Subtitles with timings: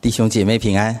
[0.00, 0.98] 弟兄姐妹平安，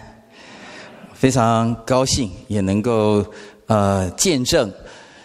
[1.14, 3.24] 非常高兴也能够
[3.64, 4.70] 呃见证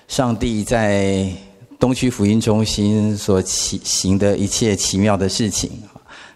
[0.07, 1.27] 上帝在
[1.77, 5.69] 东区福音中心所起行的一切奇妙的事情，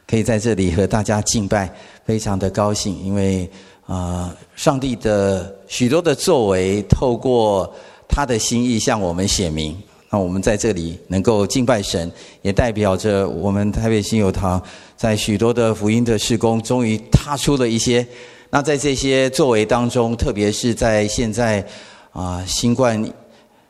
[0.06, 3.50] 可以在这里和大家敬拜，非常的高兴，因为
[3.86, 7.74] 啊、呃，上帝的许多的作为透过
[8.06, 9.78] 他的心意向我们显明。
[10.12, 12.12] 那我们在这里能够敬拜神，
[12.42, 14.60] 也代表着我们台北新友堂
[14.98, 18.04] 在许多的福音的事工，终于踏出了一些。
[18.50, 21.64] 那在这些作为当中，特别是在现在
[22.12, 23.00] 啊新冠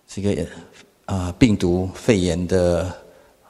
[0.08, 0.46] 这个
[1.04, 2.84] 啊病毒肺炎的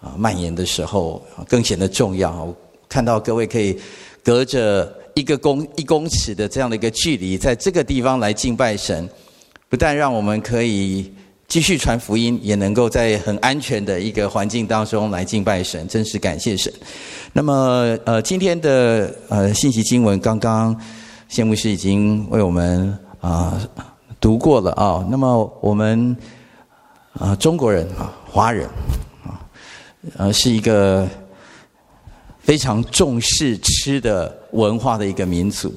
[0.02, 2.52] 啊蔓延的时候，更显得重要。
[2.88, 3.80] 看到各位可以
[4.24, 9.08] 隔着一个公一公尺的这样的一个距离，在这个地方来敬拜神，
[9.70, 11.14] 不但让我们可以。
[11.50, 16.72] 继续传福音，也能够在很安全的一个环境当中来敬拜神，真是感谢神。
[17.34, 20.80] 那么，呃，今天的呃信息经文，刚刚
[21.28, 23.60] 谢牧师已经为我们啊、
[24.20, 26.16] 读过了啊、那么，我们
[27.14, 28.70] 啊、中国人啊华人
[29.26, 29.42] 啊，
[30.18, 31.08] 呃是一个
[32.38, 35.74] 非常重视吃的文化的一个民族。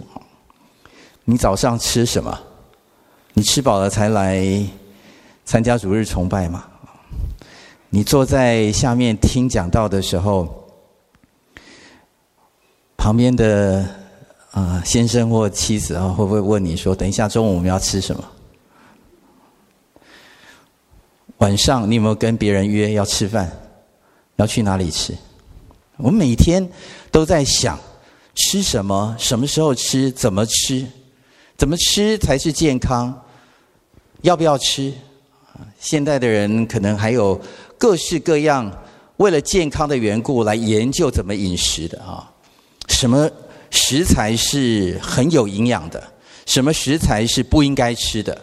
[1.25, 2.39] 你早上吃什么？
[3.33, 4.63] 你吃饱了才来。
[5.45, 6.65] 参加主日崇拜嘛？
[7.91, 10.67] 你坐在下面听讲道的时候，
[12.97, 13.85] 旁边的
[14.53, 18.25] 啊、先生或妻子啊，会不会问你说：“等一下中午我们要吃什么？”
[21.39, 23.51] 晚上你有没有跟别人约要吃饭？
[24.37, 25.15] 要去哪里吃？
[25.97, 26.67] 我每天
[27.11, 27.79] 都在想
[28.35, 30.87] 吃什么，什么时候吃，怎么吃，
[31.57, 33.23] 怎么吃才是健康？
[34.23, 34.93] 要不要吃？
[35.79, 37.41] 现代的人可能还有
[37.79, 38.71] 各式各样
[39.17, 42.31] 为了健康的缘故来研究怎么饮食的啊，
[42.89, 43.31] 什么
[43.71, 46.03] 食材是很有营养的，
[46.47, 48.37] 什么食材是不应该吃的。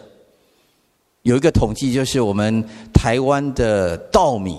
[1.22, 4.58] 有一个统计，就是我们台湾的稻米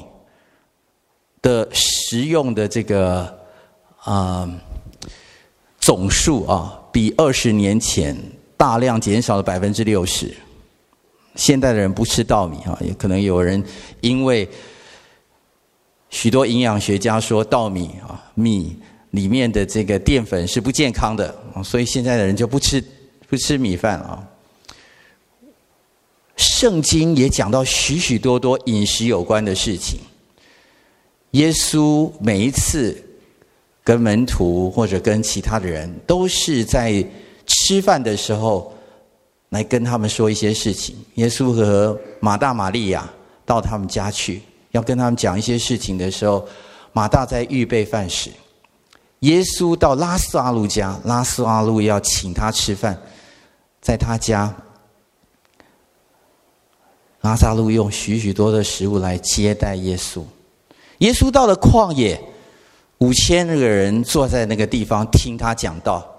[1.41, 3.35] 的食用的这个
[4.03, 4.47] 啊、
[5.79, 8.15] 总数啊，比二十年前
[8.55, 10.31] 大量减少了百分之六十。
[11.35, 13.63] 现代的人不吃稻米啊，也可能有人
[14.01, 14.47] 因为
[16.09, 18.77] 许多营养学家说稻米啊米
[19.11, 21.33] 里面的这个淀粉是不健康的，
[21.63, 22.83] 所以现在的人就不吃
[23.29, 24.27] 不吃米饭啊。
[26.35, 29.99] 圣经也讲到许许多多饮食有关的事情。
[31.31, 33.01] 耶稣每一次
[33.83, 37.03] 跟门徒或者跟其他的人，都是在
[37.45, 38.73] 吃饭的时候。
[39.51, 40.95] 来跟他们说一些事情。
[41.15, 43.07] 耶稣和马大、玛利亚
[43.45, 44.41] 到他们家去，
[44.71, 46.47] 要跟他们讲一些事情的时候，
[46.93, 48.31] 马大在预备饭时。
[49.19, 52.97] 耶稣到拉斯阿路家，拉斯阿路要请他吃饭，
[53.81, 54.55] 在他家，
[57.19, 60.23] 拉萨路用许许多的食物来接待耶稣。
[60.99, 62.19] 耶稣到了旷野，
[62.99, 66.09] 五千个人坐在那个地方听他讲道，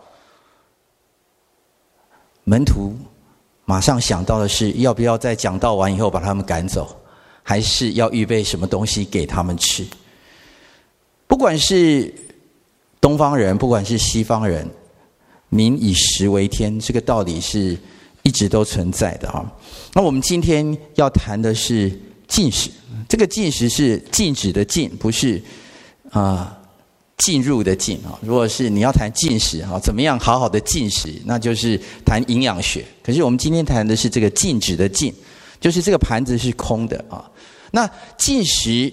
[2.45, 2.95] 门徒。
[3.65, 6.97] 马上想到的是，要不要在讲道完以后把他们赶走，
[7.43, 9.87] 还是要预备什么东西给他们吃？
[11.27, 12.13] 不管是
[13.01, 14.69] 东方人，不管是西方人，
[15.49, 17.79] 民以食为天，这个道理是
[18.23, 19.51] 一直都存在的啊。
[19.95, 21.91] 那我们今天要谈的是
[22.27, 22.71] 禁食，
[23.09, 25.43] 这个禁食是禁止的禁，不是
[26.11, 26.59] 啊。
[27.25, 32.85] 进入的进啊，如果是你要谈进食啊，怎么样好好的进食，那就是谈营养学。
[33.01, 35.15] 可是我们今天谈的是这个禁止的禁，
[35.61, 37.31] 就是这个盘子是空的啊。
[37.71, 37.89] 那
[38.19, 38.93] 进食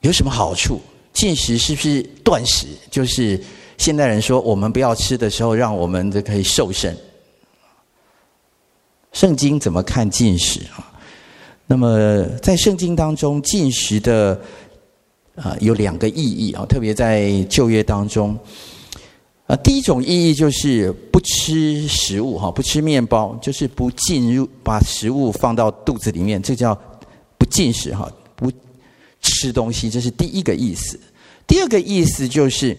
[0.00, 0.82] 有什么好处？
[1.14, 2.66] 进食是不是断食？
[2.90, 3.42] 就是
[3.78, 6.94] 现代人说我们不要吃的时候，让我们就可以瘦身。
[9.12, 10.92] 圣经怎么看进食啊？
[11.66, 14.38] 那么在圣经当中，进食的。
[15.34, 18.38] 啊，有两个意义啊，特别在旧约当中，
[19.46, 26.78] 啊，第一种意义就是不吃食物哈，不吃面包，就是不进入把食物放到肚子里面，这叫
[27.38, 28.52] 不进食哈，不
[29.22, 31.00] 吃东西，这是第一个意思。
[31.46, 32.76] 第二个意思就是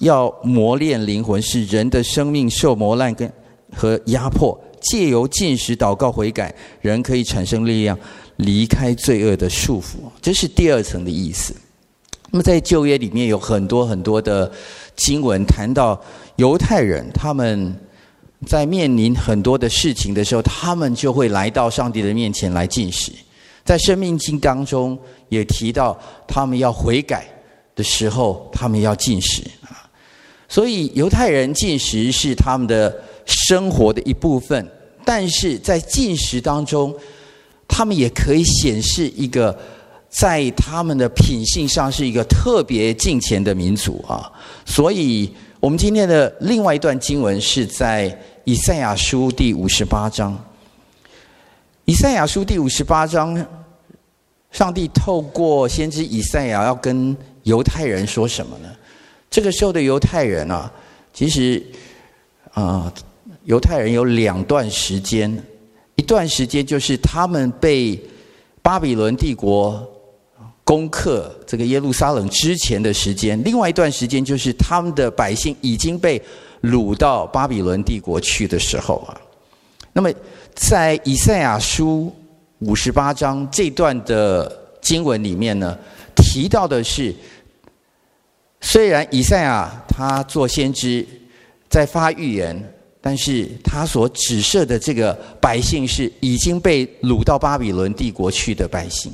[0.00, 3.30] 要磨练灵魂，使人的生命受磨难跟
[3.72, 7.98] 和压迫，借由进食祷告悔改，人可以产生力量，
[8.36, 11.54] 离开罪恶的束缚，这是第二层的意思。
[12.36, 14.52] 那么在旧约里面有很多很多的
[14.94, 15.98] 经文谈到
[16.36, 17.74] 犹太人，他们
[18.46, 23.10] 在面临很多的事情的时候，他们就会来到上帝的面前来进食。
[23.64, 24.98] 在生命经当中
[25.30, 25.98] 也提到，
[26.28, 27.26] 他们要悔改
[27.74, 29.88] 的时候，他们要进食啊。
[30.46, 32.94] 所以犹太人进食是他们的
[33.24, 34.70] 生活的一部分，
[35.06, 36.94] 但是在进食当中，
[37.66, 39.58] 他们也可以显示一个
[40.18, 44.32] 在他们的品性上是一个特别敬虔的民族啊。
[44.64, 45.30] 所以，
[45.60, 50.34] 我们今天的另外一段经文是在以赛亚书第五十八章。
[51.84, 53.46] 以赛亚书第五十八章，
[54.50, 58.68] 上帝透过先知以赛亚要跟犹太人说什么呢？
[59.28, 60.72] 这个时候的犹太人啊，
[61.12, 61.62] 其实
[62.52, 62.90] 啊，
[63.44, 65.30] 犹太人有两段时间，
[65.96, 68.00] 一段时间就是他们被
[68.62, 69.86] 巴比伦帝国
[70.66, 76.20] 攻克这个耶路撒冷之前的时间，另外一段时间就是他们的百姓已经被
[76.60, 79.16] 掳到巴比伦帝国去的时候啊。
[79.92, 80.12] 那么
[80.54, 82.12] 在以赛亚书
[82.58, 84.50] 五十八章这段的
[84.82, 85.78] 经文里面呢，
[86.16, 87.14] 提到的是。
[88.62, 91.06] 虽然以赛亚他做先知，
[91.68, 99.12] 在发预言，但是他所指涉的这个百姓是已经被掳到巴比伦帝国去的百姓。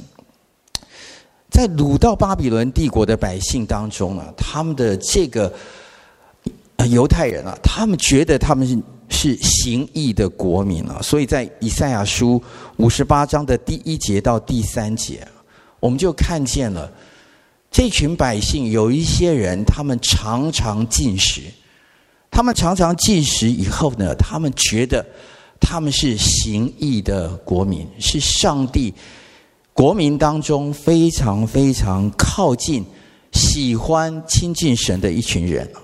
[1.53, 5.53] 在掳到巴比伦帝国的百姓当中啊，他们的这个
[6.91, 8.77] 犹太人啊，他们觉得他们是
[9.11, 12.43] 是行义的国民啊，所以在以赛亚书
[12.79, 15.29] 五十八章的第一节到第三节，
[15.79, 16.91] 我们就看见了。
[17.71, 21.43] 这群百姓有一些人，他们常常进食，
[22.31, 25.05] 他们常常进食以后呢，他们觉得
[25.61, 28.93] 他们是行义的国民，是上帝
[29.75, 32.85] 国民当中非常非常靠近、
[33.33, 35.81] 喜欢亲近神的一群人啊。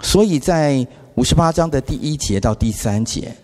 [0.00, 0.86] 所以在
[1.16, 3.36] 五十八章的第一节到第三节，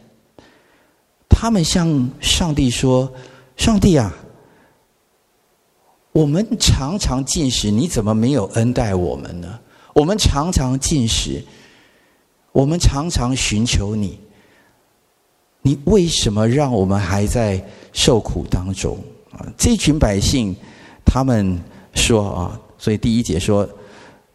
[1.28, 3.12] 他们向上帝说
[3.56, 4.14] ：“上帝啊！”
[6.12, 9.60] 我们常常进食，你怎么没有恩待我们呢？
[9.92, 11.44] 我们常常进食，
[12.52, 14.18] 我们常常寻求你，
[15.60, 17.62] 你为什么让我们还在
[17.92, 18.96] 受苦当中
[19.56, 20.54] 这群百姓
[21.04, 21.58] 他们
[21.94, 23.68] 说啊，所以第一节说，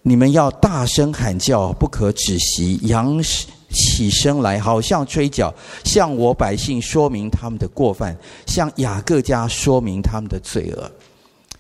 [0.02, 3.22] 你们要大声喊叫，不可止息，扬
[3.70, 5.54] 起声来，好像吹角，
[5.84, 10.92] 向我百姓说明他们的过犯，向雅各家说明他们的罪恶。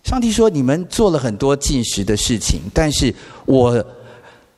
[0.03, 3.13] 上帝说：“你们做了很多进食的事情，但是
[3.45, 3.85] 我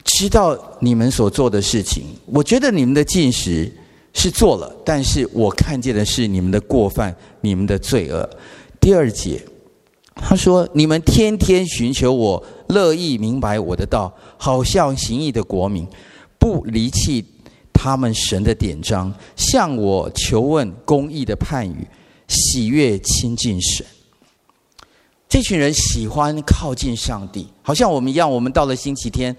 [0.05, 2.05] 知道你们所做的事情。
[2.25, 3.69] 我觉得你们的进食
[4.13, 8.27] 是做了，但是我看见的是你们的过犯、你们的罪恶。”
[8.83, 9.41] 第二节，
[10.13, 15.87] 他说：“你们天天寻求我，乐意明白我的道，好像行义的国民，
[16.37, 17.23] 不离弃
[17.71, 21.87] 他们神的典章，向我求问公义的判语，
[22.27, 23.85] 喜悦亲近神。”
[25.29, 28.29] 这群人喜欢靠近上帝，好像我们一样。
[28.29, 29.33] 我们到了星期天，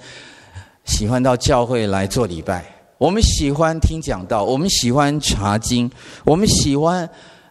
[0.87, 2.65] 喜欢到教会来做礼拜。
[2.97, 5.91] 我们喜欢听讲道，我们喜欢查经，
[6.25, 7.07] 我们喜欢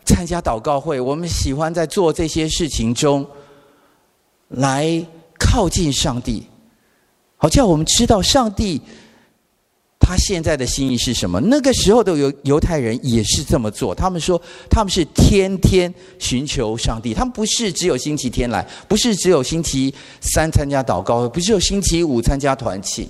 [0.05, 3.25] 参加祷告会，我们喜欢在做这些事情中
[4.49, 5.05] 来
[5.39, 6.43] 靠近上帝，
[7.37, 8.81] 好像我们知道上帝。
[10.05, 11.39] 他现在的心意是什么？
[11.39, 13.95] 那个时候的犹犹太人也是这么做。
[13.95, 14.39] 他们说
[14.69, 23.07] 他们是天天寻求上帝，他们不是只有星期天来，不是只有星期三参加祷告会，不是只有星期五参加团契，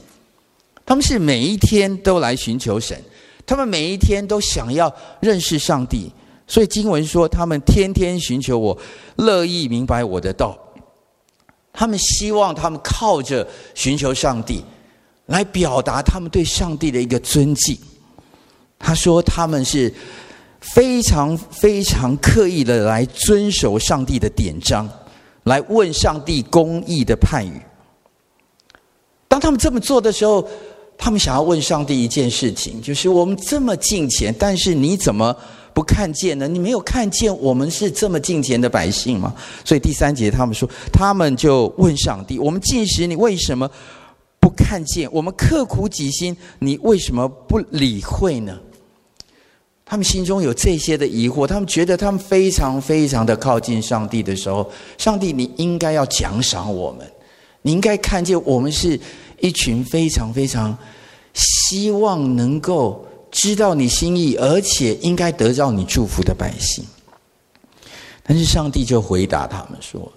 [0.85, 2.95] 他们是每一天都来寻求神，
[3.43, 6.11] 他们每一天都想要认识上帝。
[6.47, 8.77] 所以经文说，他们天天寻求我，
[9.15, 10.57] 乐意明白我的道。
[11.71, 14.63] 他们希望他们靠着寻求上帝。
[15.27, 17.77] 来表达他们对上帝的一个尊敬。
[18.77, 19.91] 他说他们是
[20.59, 24.87] 非常非常刻意的来遵守上帝的典章，
[25.43, 27.61] 来问上帝公义的判语。
[29.29, 30.45] 当他们这么做的时候，
[31.03, 35.35] 他们想要问上帝一件事情，就是我们这么敬虔，但是你怎么
[35.73, 36.47] 不看见呢？
[36.47, 39.35] 你没有看见我们是这么敬虔的百姓吗？
[39.65, 43.69] 所以第三节他们说，他们就问上帝：我们禁食，你为什么？
[44.39, 48.57] 不看见，我们刻苦己心，你为什么不理会呢？
[49.83, 57.05] 他们心中有这些的疑惑，他们觉得他们非常非常的靠近上帝的时候，上帝你应该要奖赏我们，
[57.61, 58.97] 你应该看见我们是
[59.41, 60.77] 一群非常非常
[61.33, 66.83] 希望能够知道你心意，而且应该得到你祝福的百姓。
[68.23, 70.11] 但是上帝就回答他们说。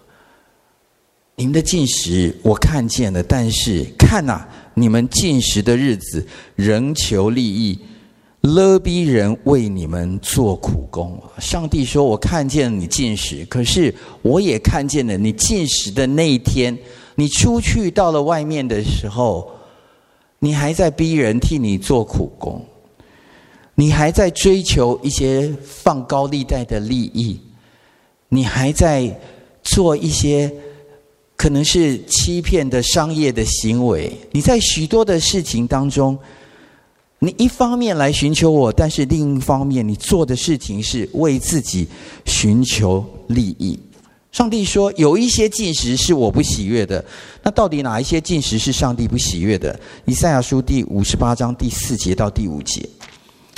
[1.39, 7.79] 你们的进食我看见了，但是看呐、你们进食的日子仍求利益，
[8.41, 11.23] 勒逼人为你们做苦工。
[11.39, 16.75] 上帝说：“我看见了你进食，可是我也看见了你进食的那一天，
[17.17, 19.51] 你出去到了外面的时候，
[20.39, 22.65] 你还在逼人替你做苦工，
[23.75, 27.41] 你还在追求一些放高利贷的利益，
[28.29, 29.19] 你还在
[29.63, 30.53] 做一些
[31.37, 36.19] 可能是欺骗的商业的行为，你在许多的事情当中，
[37.19, 41.89] 你一方面来寻求我，但是另一方面你做的事情是为自己
[42.25, 43.79] 寻求利益。
[44.37, 47.03] 上帝说：“有一些进食是我不喜悦的。
[47.43, 52.87] 那到底哪一些进食是上帝不喜悦的？”以赛亚书第五十八章第四节到第五节，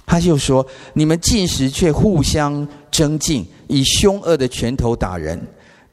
[0.07, 5.45] 他就说：“你们进食却互相争竞，以凶恶的拳头打人。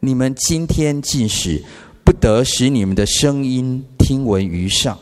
[0.02, 1.64] 你们今天进食，
[2.04, 4.96] 不得使你们的声音听闻于上。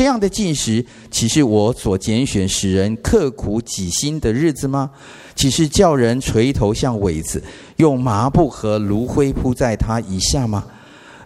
[0.00, 4.90] 这样的进食，岂是我所拣选使人刻苦己心的日子吗？”
[5.36, 7.42] 岂是叫人垂头像苇子，
[7.76, 10.64] 用麻布和炉灰铺在他以下吗？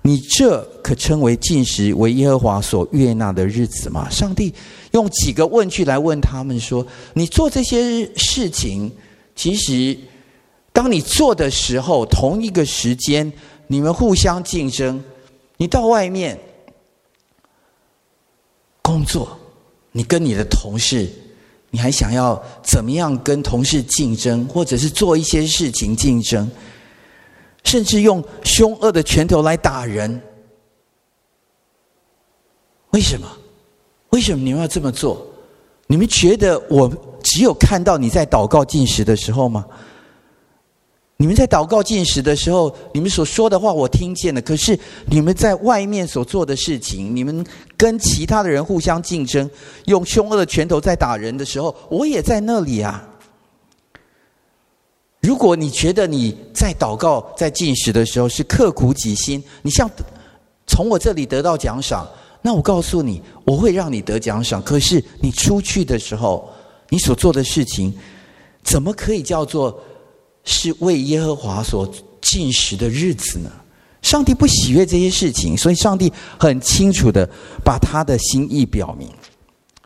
[0.02, 4.10] 你这可称为进食，为耶和华所悦纳的日子吗？
[4.10, 4.52] 上帝
[4.90, 8.90] 用几个问句来问他们说：你做这些事情，
[9.36, 9.96] 其实
[10.72, 13.32] 当你做的时候，同一个时间
[13.68, 15.00] 你们互相竞争。
[15.58, 16.36] 你到外面
[18.84, 19.34] 工作，
[19.92, 21.08] 你跟你的同事。
[21.70, 26.48] 你还想要怎么样跟同事竞争，或者是做一些事情竞争，
[27.64, 30.22] 甚至用凶恶的拳头来打人？
[32.90, 33.26] 为什么？
[34.10, 35.26] 为什么你们要这么做？
[35.88, 36.88] 你们觉得我
[37.24, 39.66] 只有看到你在祷告进食的时候吗？
[41.16, 44.42] 你们在祷告进食的时候，你们所说的话我听见了。
[44.42, 49.48] 可是你们在外面所做的事情，你们跟其他的人互相竞争，
[49.86, 53.08] 用凶恶的拳头在打人的时候，我也在那里啊。
[55.20, 59.88] 如果你觉得你在祷告、在进食的时候是刻苦己心，你想
[60.66, 62.06] 从我这里得到奖赏，
[62.42, 64.60] 那我告诉你，我会让你得奖赏。
[64.60, 66.50] 可是你出去的时候，
[66.88, 67.94] 你所做的事情，
[68.64, 69.80] 怎么可以叫做？
[70.44, 73.50] 是为耶和华所进食的日子呢？
[74.02, 77.26] 上帝不喜悦这些事情，所以上帝很清楚的
[77.64, 79.08] 把他的心意表明。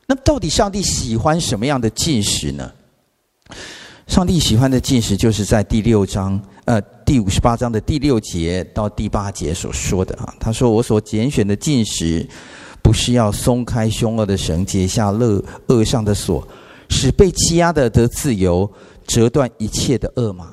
[0.06, 2.72] 那到底上帝喜欢什么样的进食呢？
[4.08, 10.34] 上帝喜欢的进食，就是在第六章，呃，第五十八章的第六节到第八节所说的啊。
[10.40, 12.26] 他说：“我所拣选的进食，
[12.82, 16.46] 不是要松开凶恶的绳，解下勒恶上的锁，
[16.88, 18.68] 使被欺压的得自由。”
[19.08, 20.52] 折断一切的恶吗？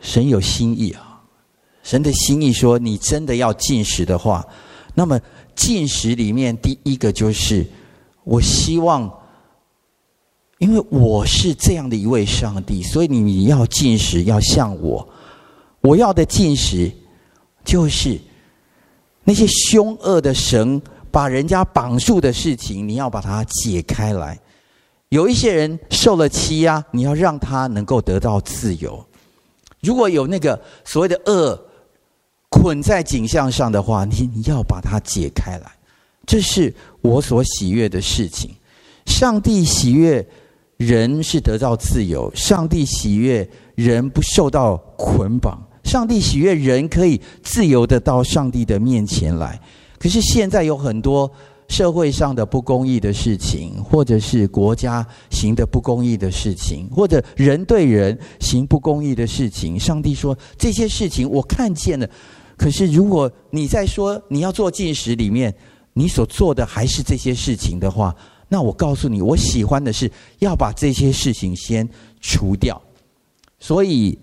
[0.00, 1.22] 神有心意啊！
[1.82, 4.44] 神的心意说，你真的要进食的话，
[4.94, 5.20] 那么
[5.54, 7.66] 进食里面第一个就是，
[8.24, 9.12] 我希望，
[10.56, 15.06] 因为我是这样的一位上帝，所以你你要进食，要像我。
[15.82, 16.90] 我要的进食，
[17.62, 18.18] 就是
[19.22, 20.80] 那些凶恶的神
[21.10, 24.40] 把人家绑住的事情，你要把它解开来。
[25.10, 29.04] 有一些人受了欺压，你要让他能够得到自由。
[29.80, 31.60] 如果有那个所谓的恶
[32.48, 35.72] 捆在景象上的话，你你要把它解开来。
[36.26, 38.54] 这是我所喜悦的事情。
[39.04, 40.24] 上帝喜悦
[40.76, 49.60] 人是得到自由，上帝喜悦人不受到捆绑，上帝喜悦人可以自由的到上帝的面前来。
[49.98, 51.28] 可是现在有很多。
[51.70, 62.10] 社会上的不公义的事情，或者是国家行的不公义的事情，或者人对人行不公义的事情，上帝说这些事情我看见了。
[62.56, 65.54] 可是如果你在说你要做禁食里面，
[65.92, 68.12] 你所做的还是这些事情的话，
[68.48, 70.10] 那我告诉你，我喜欢的是
[70.40, 71.88] 要把这些事情先
[72.20, 72.82] 除掉。
[73.60, 74.18] 所以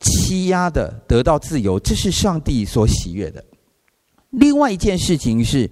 [0.00, 3.42] 欺压的得到自由，这是上帝所喜悦的。
[4.32, 5.70] 另外一件事情是。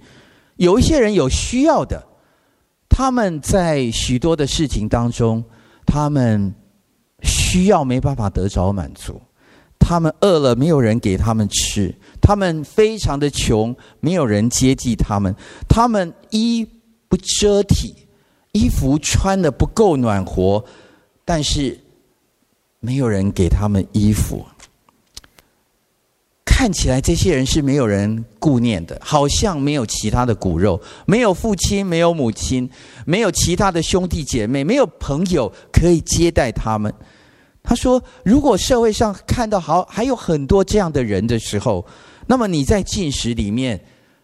[0.55, 2.03] 有一些人有需要的，
[2.89, 5.43] 他们在许多的事情当中，
[5.85, 6.53] 他们
[7.21, 9.21] 需要没办法得着满足，
[9.79, 15.35] 他们饿了没有人给他们吃，他们非常的穷，没有人接济他们，
[15.67, 16.67] 他们衣
[17.07, 17.95] 不遮体，
[18.51, 20.63] 衣服穿的不够暖和，
[21.25, 21.79] 但是
[22.79, 24.45] 没有人给他们衣服。
[26.63, 32.69] 看起来这些人是没有人顾念的，好像没有其他的骨肉，没有父亲，没有母亲，
[33.05, 36.93] 没有其他的兄弟姐妹，没有朋友可以接待他们。
[37.61, 41.85] 他说：“如果社会上看到好还有很多这样的人的时候，
[42.27, 43.77] 那么你在进食里面，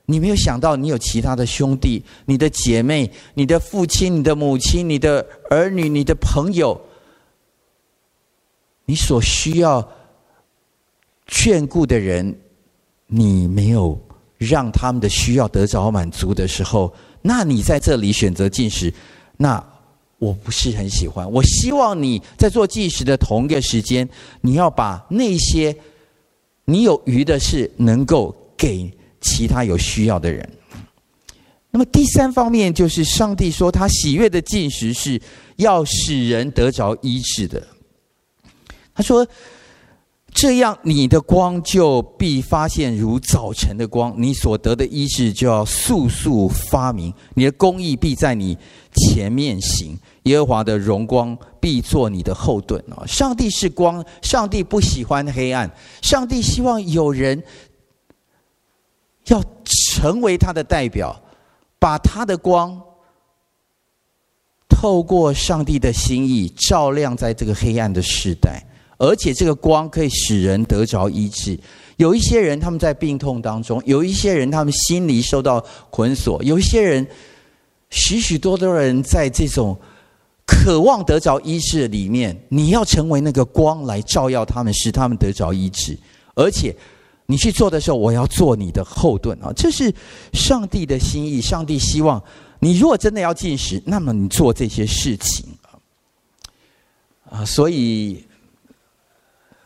[0.06, 6.80] 你没有想到你有其他的兄弟、你的姐妹、你的父亲、你的母亲、你的儿女、你的朋友，
[8.86, 9.86] 你所需要。”
[11.42, 12.38] 眷顾的人，
[13.08, 13.98] 你没有
[14.38, 18.94] 让他们的需要得着满足的时候，那你在这里选择进食，
[19.38, 19.64] 那
[20.18, 21.32] 我不是很喜欢。
[21.32, 24.06] 我希望你在做禁食的同一个时间，
[24.42, 25.74] 你要把那些
[26.66, 28.92] 你有余的事能够给
[29.22, 30.48] 其他有需要的人。
[31.72, 35.22] 那么第三方面就是，上帝说他喜悦的进食是
[35.56, 37.66] 要使人得着医治的。
[38.94, 39.26] 他说。
[40.32, 48.58] 这样，你的光就必发现如早晨的光，你所得的医治就要速速发明，你的公义必在你
[48.94, 53.04] 前面行，耶和华的荣光必做你的后盾啊！
[53.06, 55.70] 上帝是光，上帝不喜欢黑暗，
[56.02, 57.44] 上帝希望有人
[59.26, 61.22] 要成为他的代表，
[61.80, 62.80] 把他的光
[64.70, 68.64] 透过上帝的心意照亮在这个黑暗的时代。
[69.00, 71.58] 而且这个光可以使人得着医治。
[71.96, 77.06] 有一些人他们在病痛当中，有一些人他们心里受到捆锁，有一些人
[77.90, 79.78] 许许多多人在这种
[80.46, 85.98] 渴望得着医治的里面，你要成为那个光来照耀他们，使他们得着医治。
[86.36, 86.76] 而且
[87.26, 89.52] 你去做的时候，我要做你的后盾啊！
[89.56, 89.94] 这是
[90.34, 91.42] 上帝的心意。
[91.42, 92.22] 上帝希望
[92.60, 95.46] 你如果真的要进食，那么你做这些事情
[97.30, 98.24] 啊，所以。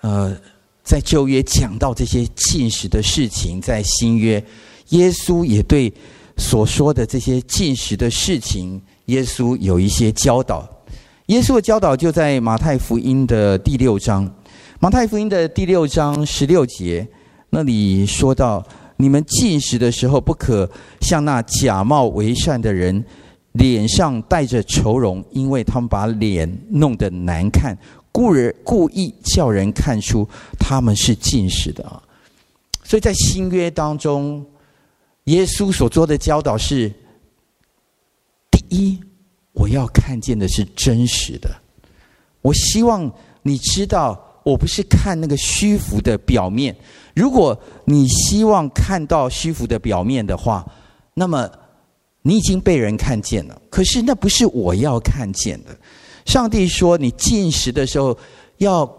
[0.04, 0.36] 呃，
[0.84, 4.44] 在旧约讲到这些进食的事情，在新约，
[4.90, 5.92] 耶稣也对
[6.36, 10.68] 所说的这些进食的事情，耶稣有一些教导。
[11.28, 14.30] 耶稣的教导就在马太福音的第六章，
[14.82, 17.08] 马太福音的第六章十六节
[17.50, 18.62] 那里说到：
[18.98, 20.70] 你们进食的时候，不可
[21.00, 23.02] 像那假冒为善的人，
[23.54, 27.74] 脸上带着愁容，因为他们把脸弄得难看。
[28.14, 30.26] 故人故意叫人看出
[30.60, 32.02] 他们是近视的啊，
[32.84, 34.46] 所以在新约当中，
[35.26, 36.94] 耶稣所做的教导是：
[38.52, 39.00] 第一，
[39.52, 41.50] 我要看见的是真实的。
[42.44, 46.76] 我希望你知道，我不是看那个虚浮的表面。
[47.16, 50.64] 如果你希望看到虚浮的表面的话，
[51.16, 51.50] 那么
[52.22, 53.60] 你已经被人看见了。
[53.72, 55.76] 可是那不是我要看见的。
[56.26, 58.18] 上帝说：“你进食的时候
[58.58, 58.90] 要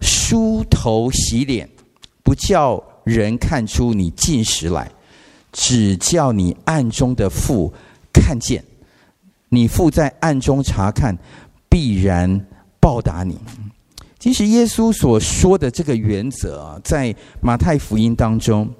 [0.00, 1.68] 梳头洗脸，
[2.22, 4.90] 不叫人看出你进食来，
[5.52, 7.72] 只叫你暗中的父
[8.12, 8.62] 看见。
[9.48, 11.16] 你父在暗中查看，
[11.68, 12.46] 必然
[12.80, 13.38] 报答你。”
[14.18, 18.72] 其实耶稣所说的这个原则啊，在马太福音当中，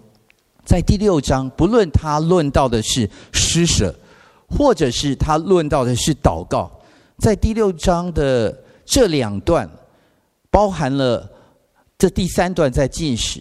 [0.65, 3.93] 在第六章，不论他论到的是施舍，
[4.49, 6.71] 或者是他论到的是祷告。
[7.23, 8.53] 在第六章的
[8.85, 9.71] 这两段，
[10.51, 11.31] 包含了
[11.97, 13.41] 这第三段在禁食，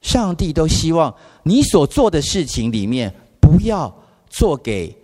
[0.00, 3.94] 上帝都希望你所做的事情里面不要
[4.30, 4.96] 做给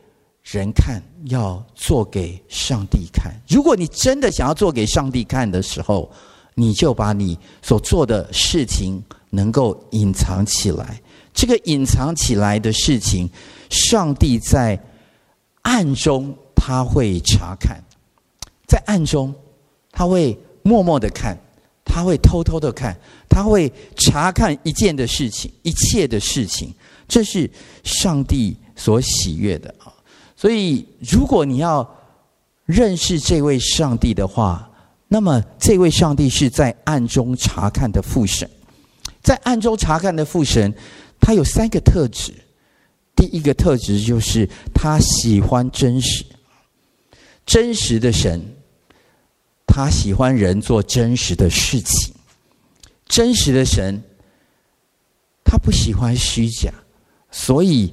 [0.43, 3.31] 人看，要做给上帝看。
[3.47, 6.11] 如果你真的想要做给上帝看的时候，
[6.55, 10.99] 你就把你所做的事情能够隐藏起来。
[11.35, 13.29] 这个隐藏起来的事情，
[13.69, 14.83] 上帝在
[15.61, 17.85] 暗中他会查看。
[18.67, 19.35] 在暗中，
[19.93, 21.39] 他会默默的看，
[21.85, 22.97] 他会偷偷的看，
[23.29, 26.75] 他会查看一件的事情，一切的事情，
[27.07, 27.51] 这是
[27.83, 29.93] 上帝所喜悦的啊。
[30.37, 31.89] 所以，如果你要
[32.67, 34.69] 认识这位上帝的话，
[35.09, 38.49] 那么这位上帝是在暗中查看的父神，
[39.23, 40.73] 在暗中查看的父神，
[41.21, 42.33] 他有三个特质。
[43.15, 46.25] 第一个特质就是他喜欢真实，
[47.45, 48.43] 真实的神。
[49.67, 52.15] 他喜欢人做真实的事情，
[53.07, 54.01] 真实的神，
[55.43, 56.73] 他不喜欢虚假，
[57.33, 57.93] 所以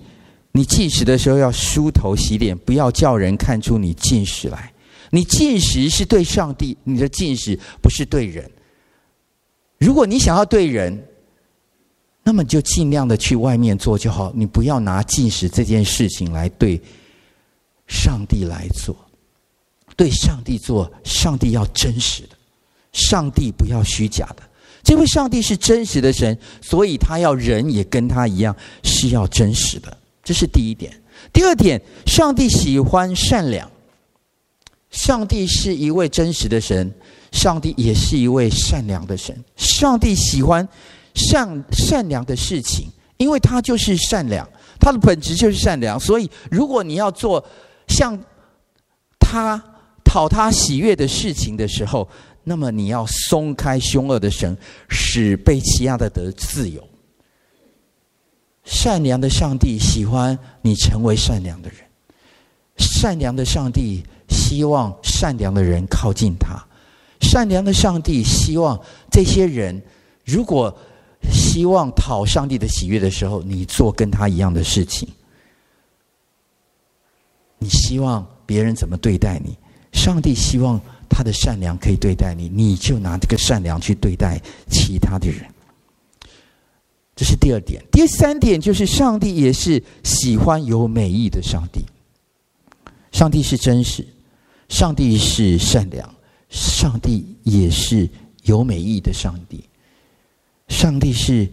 [0.51, 4.71] 你进食的时候要梳头洗脸，不要叫人看出你进食来。
[5.09, 8.51] 你进食是对上帝，你的进食不是对人。
[9.79, 11.03] 如果你想要对人，
[12.21, 16.79] 那么就尽量的去外面做就好，你不要拿进食这件事情来对
[17.87, 18.95] 上帝来做。
[20.01, 22.29] 对上帝做，上帝要真实的，
[22.91, 24.41] 上帝不要虚假的。
[24.81, 29.95] 这位上帝是真实的神，所以他要人也跟他一样是要真实的。
[30.23, 30.91] 这是第一点。
[31.31, 33.69] 第二点，上帝喜欢善良。
[34.89, 36.91] 上帝是一位真实的神，
[37.31, 39.39] 上帝也是一位善良的神。
[39.55, 40.67] 上帝喜欢
[41.13, 45.99] 善善良的事情，因为他就是善良，他的本质就是善良。
[45.99, 47.45] 所以，如果你要做
[47.87, 48.19] 像
[49.19, 49.63] 他。
[50.11, 52.05] 讨他喜悦的事情的时候，
[52.43, 54.57] 那么你要松开凶恶的绳，
[54.89, 56.85] 使被欺压的得自由。
[58.65, 61.77] 善良的上帝喜欢你成为善良的人，
[62.75, 66.61] 善良的上帝希望善良的人靠近他，
[67.21, 68.77] 善良的上帝希望
[69.09, 69.81] 这些人
[70.25, 70.77] 如果
[71.31, 75.07] 希望讨上帝的喜悦的时候，你做跟他一样的事情。
[77.57, 79.57] 你希望别人怎么对待你？
[79.91, 85.45] 上帝希望他的善良可以对待你，你就拿这个善良去对待其他的人。
[87.15, 87.83] 这是第二点。
[87.91, 91.81] 第三点就是，上帝也是喜欢有美意的上帝。
[93.11, 94.07] 上帝是真实，
[94.69, 96.11] 上帝是善良，
[96.49, 98.09] 上帝也是
[98.43, 99.63] 有美意的上帝。
[100.69, 101.47] 上帝是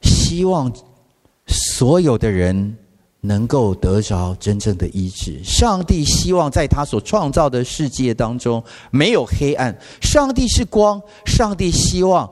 [0.00, 0.72] 希望
[1.46, 2.76] 所有的人
[3.24, 5.42] 能够得着真正的医治。
[5.44, 9.74] 上帝希望在他所创造的世界当中没有黑暗。
[10.00, 12.30] 上帝是光，上帝希望。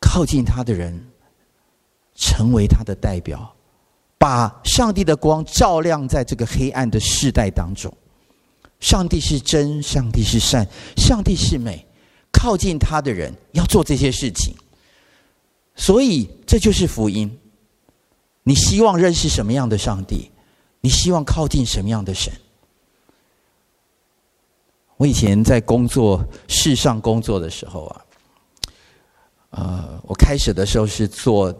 [0.00, 0.98] 靠近他的人，
[2.14, 3.54] 成为他的代表，
[4.16, 7.92] 把上帝的光照亮在这个黑暗的世代当中。
[8.80, 11.84] 上帝是真，上帝是善，上帝是美。
[12.32, 14.54] 靠近他的人要做这些事情，
[15.74, 17.28] 所以这就是福音。
[18.48, 20.30] 你希望认识什么样的上帝？
[20.80, 22.32] 你希望靠近什么样的神？
[24.96, 28.04] 我以前在工作，世上工作的时候啊。
[29.50, 31.54] 呃，我开始的时候是做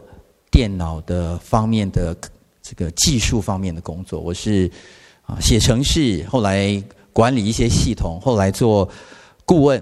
[0.51, 2.16] 电脑的方面的
[2.62, 4.70] 这个技术方面的工作，我是
[5.27, 8.88] 啊写程式，后来管理一些系统，后来做
[9.44, 9.79] 顾问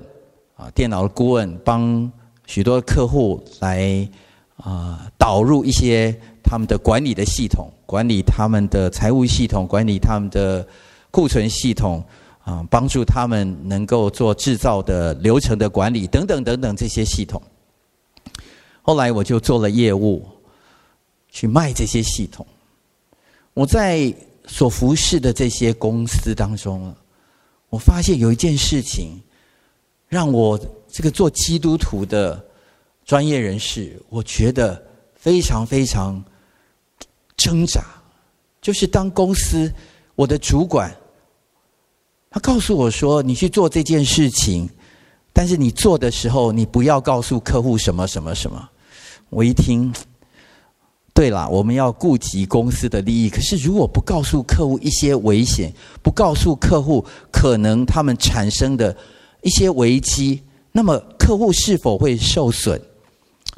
[0.56, 2.10] 啊电脑的顾问，帮
[2.46, 4.08] 许多客户来
[4.56, 6.12] 啊导入一些
[6.48, 10.64] 他们的管理的系统，管理他们的财务系统，管理他们的
[11.10, 12.04] 库存系统
[12.44, 17.42] 啊，帮助他们能够做制造的流程的管理等等等等这些系统。
[18.80, 20.24] 后来我就做了业务，
[21.28, 22.46] 去卖这些系统。
[23.52, 24.14] 我在
[24.46, 26.94] 所服侍的这些公司当中，
[27.68, 29.20] 我发现有一件事情，
[30.08, 30.56] 让我
[30.88, 32.40] 这个做基督徒的
[33.04, 34.80] 专业人士，我觉得
[35.14, 36.22] 非常非常
[37.36, 37.84] 挣扎。
[38.60, 39.72] 就是当公司
[40.14, 40.92] 我的主管，
[42.30, 44.68] 他告诉我说：“你去做这件事情，
[45.32, 48.68] 但是你做的时候，你不要告诉客户什么什么什么。”
[49.30, 49.92] 我一听，
[51.14, 53.30] 对了，我们要顾及公司的利益。
[53.30, 55.72] 可是，如果不告诉客户一些危险，
[56.02, 58.96] 不告诉客户可能他们产生的
[59.42, 62.80] 一些危机，那么客户是否会受损？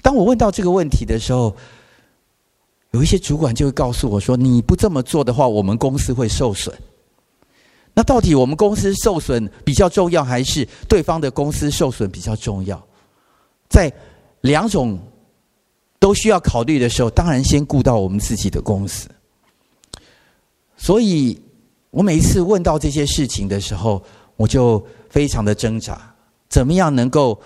[0.03, 1.55] 当我问到这个问题的时候，
[2.93, 6.75] 有一些主管就会告诉我说：“你不这么做的话，我们公司会受损。”
[7.95, 12.83] 那到底我们公司受损比较重要，还是对方的公司受损比较重要？
[13.69, 13.93] 在
[14.41, 14.99] 两种。
[16.01, 19.09] 都需要考虑的时候，当然先顾到我们自己的公司。
[20.77, 21.37] 所以，
[21.91, 24.01] 我每一次问到这些事情的时候，
[24.37, 26.15] 我就非常的挣扎：
[26.49, 27.37] 怎么样能够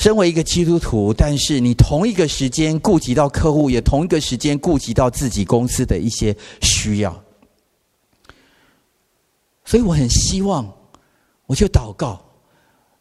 [0.00, 7.22] 身为一个基督徒，但是你同一个时间顾及到客户，也同一个时间顾及到自己公司的一些需要。
[9.62, 10.66] 所以，我很希望，
[11.44, 12.18] 我就祷告，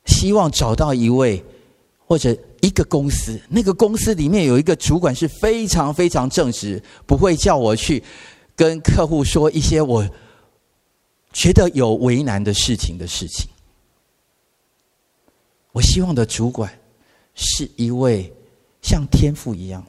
[0.07, 1.41] 希望找到一位
[2.05, 2.37] 或者。
[2.61, 8.03] 一个公司，那个公司里面有一个主管是非常非常正直，不会叫我去
[8.53, 10.05] 跟客户说一些我
[11.31, 13.49] 觉得有为难的事情的事情。
[15.71, 16.69] 我希望的主管
[17.41, 18.31] 是一位
[18.81, 19.81] 像天父一样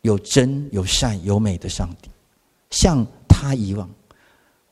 [0.00, 2.10] 有真、有善、有美的上帝，
[2.70, 3.88] 像他一样。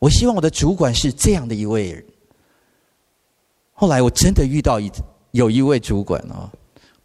[0.01, 2.05] 我希望我的主管是这样的一位人。
[3.73, 4.91] 后来我真的遇到一
[5.31, 6.51] 有一位主管啊。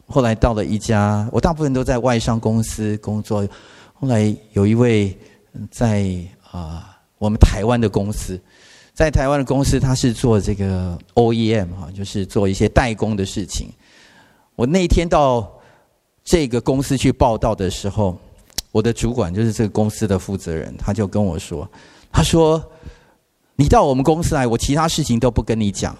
[0.08, 3.48] 后来到了一家，我大部分都在外商公司工作。
[3.94, 5.16] 后来有一位
[5.70, 6.06] 在
[6.52, 8.40] 啊，我们台湾的公司，
[8.94, 13.70] 在台湾的公司，他是做这个 OEM 哈，就是做一些代工的事情。
[14.56, 15.52] 我那天到
[16.24, 18.18] 这个公司去报到的时候，
[18.72, 21.70] 我的主管就是这个公司的负责人，他就跟我说
[22.12, 22.64] ：“他说
[23.56, 25.98] 你到我们公司来，我其他事情都不跟你讲，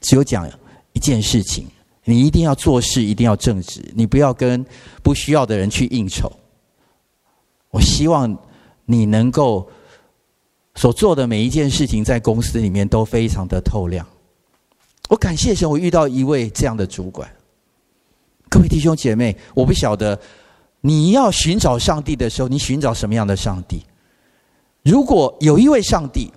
[0.00, 0.48] 只有讲
[0.92, 1.66] 一件事情。”
[2.08, 4.64] 你一定要做事，一定要正直，你不要跟
[5.02, 6.30] 不需要的人去应酬。
[7.72, 8.32] 我希望
[8.84, 9.68] 你能够
[10.76, 14.06] 所做的每一件事情，在公司里面都非常的透亮。
[15.08, 17.28] 我感谢神，我遇到一位这样的主管。
[18.56, 20.18] 各位弟兄姐妹，我不晓得
[20.80, 23.82] 你要寻找上帝的时候，你寻找什么样的上帝？
[24.82, 26.32] 如果有一位上帝，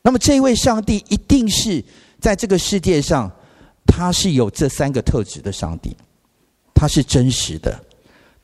[0.00, 1.84] 那么这一位上帝一定是
[2.18, 3.30] 在这个世界上。
[3.86, 5.94] 他是有这三个特质的上帝，
[6.74, 7.78] 他是真实的，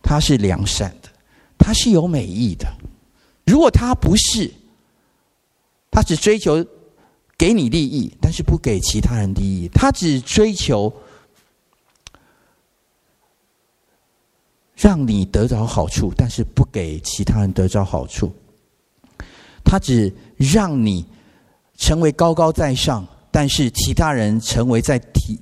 [0.02, 1.09] 他是良善的，
[1.59, 2.66] 他是有美意的。
[3.46, 4.50] 如果他不是，
[5.90, 6.64] 他只追求
[7.38, 9.68] 给你利益，但是不给其他人利益。
[9.72, 10.92] 他只追求
[14.83, 18.35] 让你得着好处，但是不给其他人得着好处。
[19.62, 21.07] 他只让你
[21.77, 25.38] 成为高高在上，但是其他人成为在底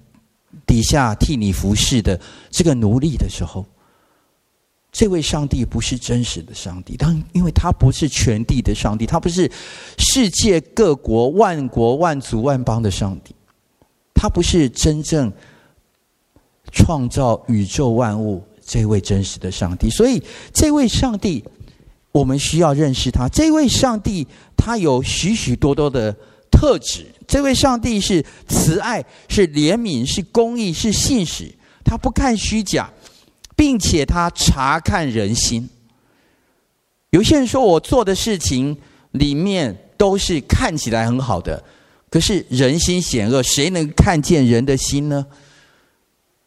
[0.67, 3.65] 底下替你服侍的这个奴隶的时候。
[4.93, 9.51] 这位上帝不是真实的上帝，当因为他不是全地的上帝，他不是
[9.97, 13.35] 世界各国万国万族万邦的上帝，
[14.13, 15.33] 他不是真正
[16.73, 19.91] 创造宇宙万物这位真实的上帝。
[19.91, 20.23] 所以，
[20.55, 21.43] 这位上帝
[22.13, 23.29] 我们需要认识他。
[23.29, 24.25] 这位上帝
[24.57, 26.15] 他有许许多多的
[26.51, 27.05] 特质。
[27.27, 31.53] 这位上帝是慈爱，是怜悯，是公义，是信实。
[31.85, 32.89] 他不看虚假。
[33.57, 35.69] 并且他察看人心。
[37.11, 38.75] 有些人说，我做的事情
[39.11, 41.63] 里面都是看起来很好的，
[42.09, 45.27] 可是人心险恶，谁能看见人的心呢？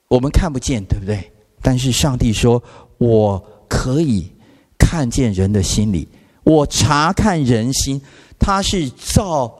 [0.08, 1.32] 我们看不见，对不对？
[1.64, 2.62] 但是上帝说，
[3.00, 4.32] 我可以
[4.78, 6.08] 看见人的心里，
[6.44, 8.00] 我查看人心。
[8.38, 9.52] 他是造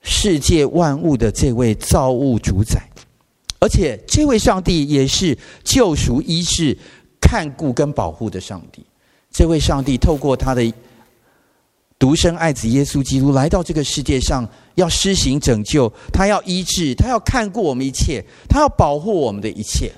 [0.00, 2.80] 世界万物的这位造物主宰。
[3.58, 6.78] 而且，这位上帝也是救赎、医治、
[7.20, 8.86] 看顾跟保护的上帝。
[9.32, 10.72] 这位上帝透过他的
[11.98, 19.92] 独生爱子耶稣基督来到这个世界上，要施行拯救，他要医治，他要看顾我们一切，他要保护我们的一切。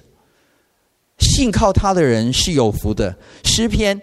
[1.39, 3.17] 信靠他的人是有福的。
[3.45, 4.01] 诗篇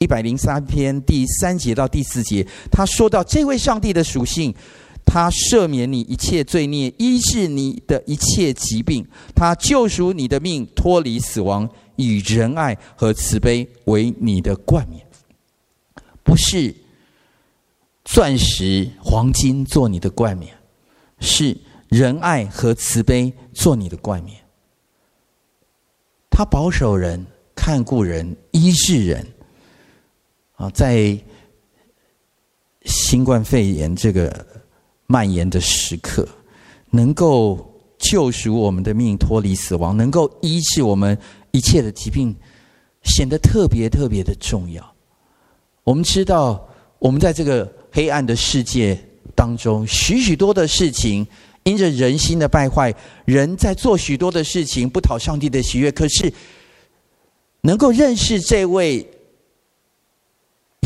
[0.00, 4.54] 一百零三篇第三节到第四节，他说到这位上帝的属性。
[5.06, 9.06] 他赦免你一切罪孽，医治你的一切疾病。
[9.34, 11.66] 他救赎你的命，脱离死亡，
[11.96, 15.06] 以仁爱和慈悲为你的冠冕。
[16.22, 16.74] 不是
[18.04, 20.52] 钻石、黄金做你的冠冕，
[21.18, 21.56] 是
[21.88, 24.43] 仁爱和慈悲做你的冠冕。
[26.34, 29.24] 他保守人，看顾人，医治人。
[30.56, 31.16] 啊，在
[32.84, 34.44] 新冠肺炎这个。
[35.06, 36.26] 蔓延的时刻，
[36.88, 41.16] 能够救赎我们的命，脱离死亡，能够医治我们
[41.50, 42.34] 一切的疾病，
[43.02, 44.82] 显得特别特别的重要。
[45.84, 46.66] 我们知道，
[46.98, 48.98] 我们在这个黑暗的世界
[49.36, 51.24] 当中，许许多的事情，
[51.64, 55.90] 因着人心的败坏，人在做许多的事情，不讨上帝的喜悦。
[55.92, 56.32] 可是，
[57.62, 59.06] 能够认识这位。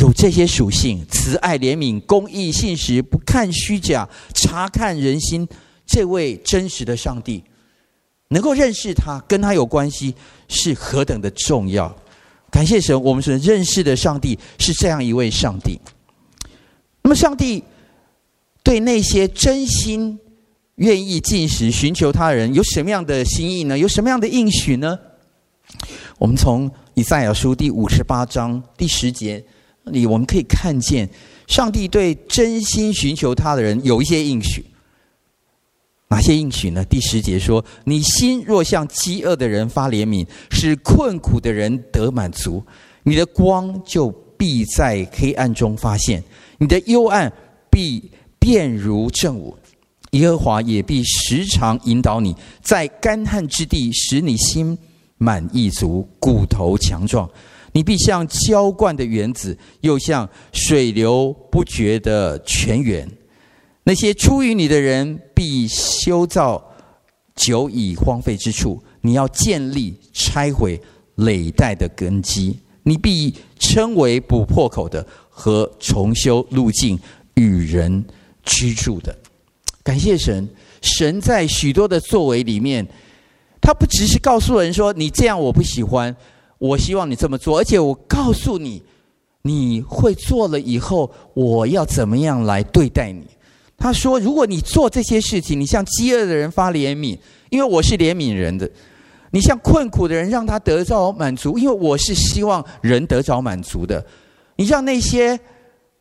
[0.01, 5.45] 有这些属性：慈爱、怜悯、公义、信实，不看虚假，察看人心。
[5.85, 7.43] 这位真实的上帝，
[8.29, 10.15] 能够认识他，跟他有关系，
[10.47, 11.93] 是何等的重要！
[12.49, 15.77] 感谢神，我们所认识的上帝是这样一位上帝。
[17.03, 17.65] 那么，上帝
[18.63, 20.17] 对那些真心
[20.79, 23.79] 愿意进食、寻求他人，有什么样的心意呢？
[23.79, 24.99] 有什么样的应许呢？
[26.19, 29.45] 我们从以赛亚书第五十八章第十节。
[29.91, 31.09] 里我们可以看见，
[31.47, 34.63] 上帝对真心寻求他的人有一些应许。
[36.09, 36.85] 哪些应许呢？
[36.85, 42.63] 第十节说：“你心若向饥饿的人发怜悯，使困苦的人得满足，
[43.03, 46.23] 你的光就必在黑暗中发现，
[46.59, 47.33] 你的幽暗
[47.71, 49.57] 必变如正午。
[50.13, 54.77] 耶和华也必时常引导你，在干旱之地使你心
[55.17, 57.29] 满意足，骨头强壮。”
[57.73, 63.09] 你必像浇灌的园子，又像水流不绝的泉源。
[63.85, 66.65] 那些出于你的人，必修造
[67.37, 68.83] 久已荒废之处。
[69.03, 70.81] 你要建立拆毁
[71.17, 72.59] 累代的根基。
[72.83, 76.99] 你必称为补破口的和重修路径
[77.35, 78.03] 与人
[78.45, 79.17] 居住的。
[79.89, 80.47] 感谢神，
[80.83, 82.87] 神在许多的作为里面，
[83.59, 86.15] 他不只是告诉人说：“你这样我不喜欢。”
[86.61, 88.83] 我希望你这么做，而且我告诉你，
[89.41, 93.27] 你会做了以后，我要怎么样来对待你？
[93.79, 97.17] 他说：“如果你做这些事情，你向饥饿的人发怜悯，
[97.49, 98.67] 因为我是怜悯人的；
[99.31, 104.05] 你向困苦的人让他得着满足，因为我是希望人得着满足的。
[104.57, 105.41] 你让那些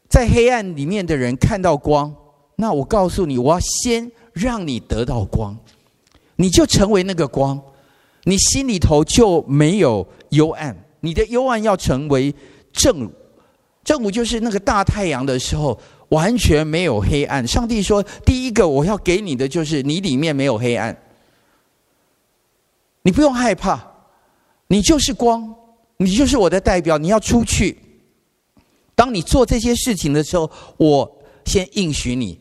[0.10, 2.14] 在黑暗里面的人看到光，
[2.58, 5.58] 那我告诉你，我要先让你得到光，
[6.36, 7.58] 你就成为那个光。”
[8.24, 12.36] 你心里头就没有幽暗，你的幽暗要成为
[12.74, 13.12] 正午，
[13.86, 17.48] 正午就是那个大太阳的时候，完全没有黑暗。
[17.48, 20.98] 上帝说：“第一个我要给你的就是你里面没有黑暗，
[23.04, 23.82] 你不用害怕，
[24.68, 25.56] 你就是光，
[25.96, 27.78] 你就是我的代表，你要出去。
[28.94, 31.10] 当你做这些事情的时候，我
[31.46, 32.38] 先应许你，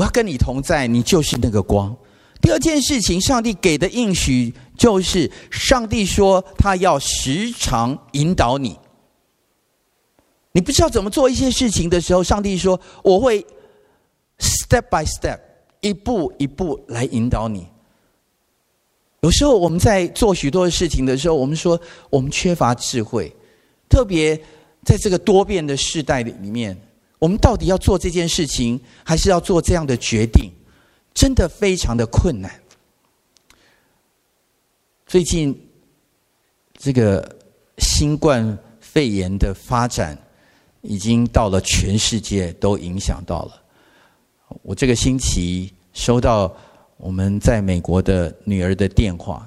[0.00, 1.94] 我要跟你同在，你就是那个光。
[2.40, 8.78] 第二件事情，上帝给的应许就是，上帝说他要时常引导你。
[10.52, 13.44] 你不知道怎么做一些事情的时候，上帝说我会
[14.38, 15.38] step by step，
[15.82, 17.66] 一步一步来引导你。
[19.20, 23.30] 有时候我们在做许多的事情的时候，我们说我们缺乏智慧，
[23.86, 24.34] 特别
[24.82, 26.74] 在这个多变的世代里面，
[27.20, 30.50] 我们到底要做这件事情，还是要做这样的决定？
[31.12, 32.50] 真的非常的困难。
[35.06, 35.54] 最近
[36.78, 37.36] 这个
[37.78, 40.16] 新冠肺炎的发展，
[40.80, 43.60] 已经到了全世界都影响到了。
[44.62, 46.50] 我这个星期收到
[46.96, 49.46] 我们在美国的女儿的电话，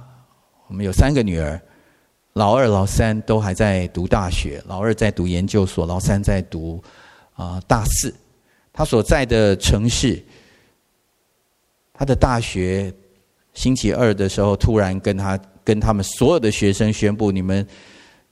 [0.68, 1.60] 我们有三个女儿，
[2.34, 6.84] 老二、老三都还在读大学，老二在读研究所，老三在读
[7.44, 8.14] 啊大四。
[8.72, 10.24] 他所在的城市。
[11.96, 12.92] 他的大学
[13.54, 17.66] 星期二的时候，突然跟他跟他们所有的学生宣布：你们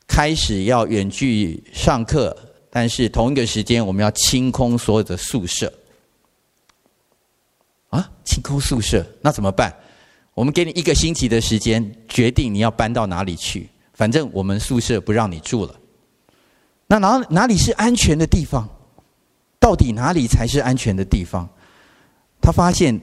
[0.08, 2.36] 开始要远距上课，
[2.72, 5.72] 但是同一个时间我们要清空所有的宿舍。
[7.92, 9.72] 啊，清空宿舍，那怎么办？
[10.34, 13.70] 我们给你一个星期的时间，决定你要搬到哪里去。
[13.94, 15.76] 反正我们宿舍不让你住了。
[16.88, 18.68] 那哪哪里是安全的地方？
[19.62, 21.48] 到底哪里才是安全的地方？
[22.42, 23.00] 他发现。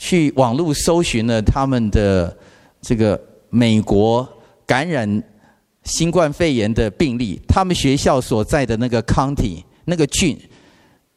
[0.00, 2.38] 去网络搜寻了他们的
[2.80, 4.26] 这个美国
[4.64, 5.20] 感染
[5.82, 10.38] 新冠肺炎的病例，他们学校所在的那个 county 那个郡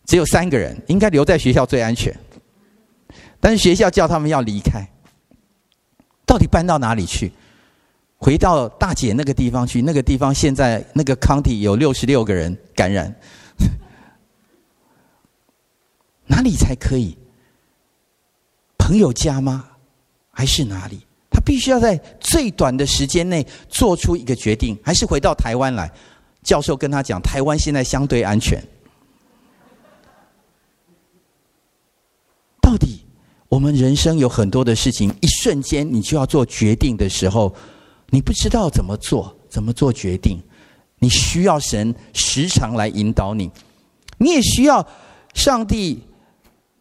[0.07, 2.11] 只有三个人，应该留在学校最安全。
[3.39, 4.83] 但是学校叫他们要离开，
[6.25, 7.31] 到底搬到哪里去？
[8.17, 13.15] 回到大姐那个地方去，那个地方现在那个 county 有六十六个人感染，
[16.31, 17.17] 哪里才可以？
[18.77, 19.65] 朋友家吗？
[20.31, 20.97] 还是哪里？
[21.29, 25.91] 他必须要在最短的时间内做出一个决定，还是回到台湾来？
[26.41, 28.63] 教授跟他讲，台湾现在相对安全。
[32.61, 33.03] 到底
[33.49, 37.53] 我们人生有很多的事情，一瞬间你就要做决定的时候，
[38.09, 40.41] 你不知道怎么做，怎么做决定？
[40.97, 43.51] 你需要神时常来引导你，
[44.17, 44.87] 你也需要
[45.33, 46.01] 上帝。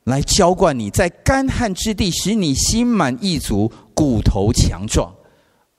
[0.04, 5.14] 来浇灌你，在干旱之地，使你心满意足，骨头强壮。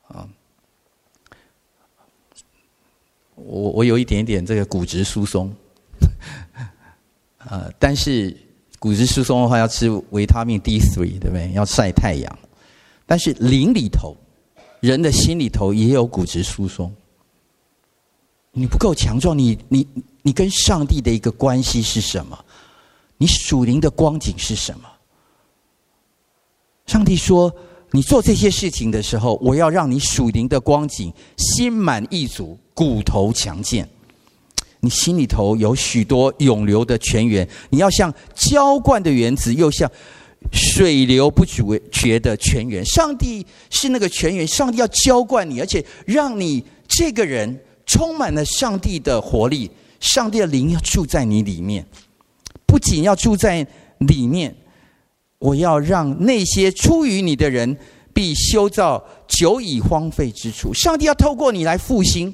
[0.08, 0.28] 啊，
[3.36, 5.54] 我我有一点点这个骨质疏松，
[7.40, 8.36] 呃， 但是
[8.78, 11.52] 骨质疏松的话要吃维他命 D3，对不对？
[11.54, 12.40] 要晒太阳。
[13.06, 14.16] 但是灵里头，
[14.80, 16.94] 人的心里头也有骨质疏松。
[18.54, 19.88] 你不够强壮，你你
[20.22, 22.46] 你跟上帝的一个关系是什么？
[23.22, 24.90] 你属灵的光景是什么？
[26.88, 27.54] 上帝说
[27.94, 33.88] ：“你做这些事情的时候，我要让你属灵的光景心满意足，骨头强健。
[34.80, 39.88] 你心里头有许多涌流的泉源，你要像浇灌的园子，又像
[40.52, 41.46] 水流不
[41.92, 42.84] 绝的泉源。
[42.84, 51.86] 上帝是那个泉源，上帝要浇灌你，而且让你这个人充满了上帝的活力，上帝的灵要住在你里面。”
[52.72, 54.56] 不仅要住在里面，
[55.40, 57.78] 我要让那些出于你的人
[58.14, 60.74] 必修造久已荒废之处。
[60.74, 62.34] 上帝要透过你来复兴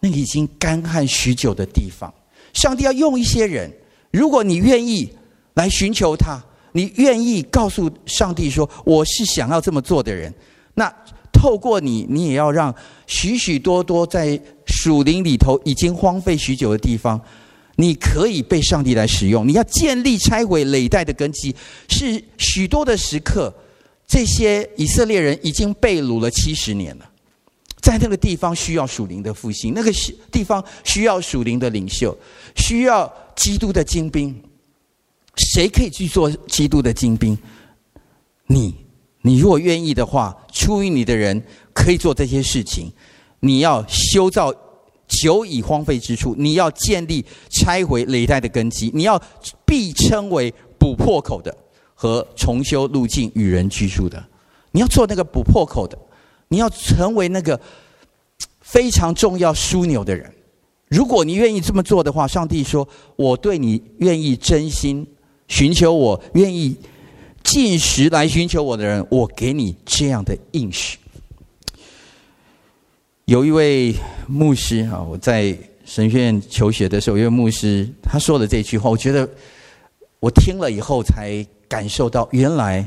[0.00, 2.10] 那个已经干旱许久的地方。
[2.54, 3.70] 上帝要用一些人，
[4.10, 5.12] 如果你愿意
[5.52, 10.32] 来寻求他，你愿意告诉上帝说我是想要这么做的人，
[10.72, 10.90] 那
[11.30, 12.74] 透过你，你也要让
[13.06, 17.20] 许许多多在属灵里头已经荒废许久的地方。
[17.76, 19.48] 你可以被上帝来使用。
[19.48, 21.54] 你要建立、拆毁累代的根基，
[21.88, 23.52] 是许多的时刻。
[24.06, 27.10] 这些以色列人已经被掳了七十年了，
[27.80, 29.90] 在那个地方需要属灵的复兴，那个
[30.30, 32.14] 地方需要属灵的领袖，
[32.54, 34.38] 需要基督的精兵。
[35.54, 37.38] 谁可以去做基督的精兵？
[38.48, 38.74] 你，
[39.22, 41.42] 你如果愿意的话，出于你的人
[41.72, 42.92] 可以做这些事情。
[43.40, 44.52] 你要修造。
[45.22, 49.20] 久已荒废之处，你要建立、拆毁累代的根基；你要
[49.64, 51.56] 必称为补破口的
[51.94, 54.20] 和重修路径与人居住的。
[54.72, 55.96] 你要做那个补破口的，
[56.48, 57.60] 你要成为那个
[58.60, 60.28] 非常重要枢纽的人。
[60.88, 65.06] 如果你愿意这么做的话，上帝说：“我对你愿意真心
[65.46, 66.76] 寻求我、愿意
[67.44, 70.98] 禁食来寻求我的人，我给你这样的应许。”
[73.32, 73.94] 有一位
[74.28, 75.56] 牧师啊，我在
[75.86, 79.26] 神学院求学的时候，一位牧师他说了这句话，我觉得
[80.20, 82.86] 我听了以后才感受到，原来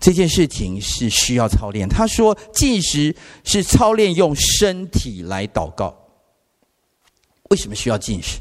[0.00, 1.88] 这件事情是需要操练。
[1.88, 3.14] 他说，进食
[3.44, 5.96] 是操练用身体来祷告。
[7.50, 8.40] 为什么需要进食？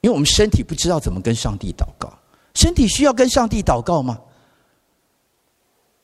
[0.00, 2.10] 因为我们身体不知道怎么跟上帝祷告。
[2.54, 4.18] 身体需要跟上帝祷告吗？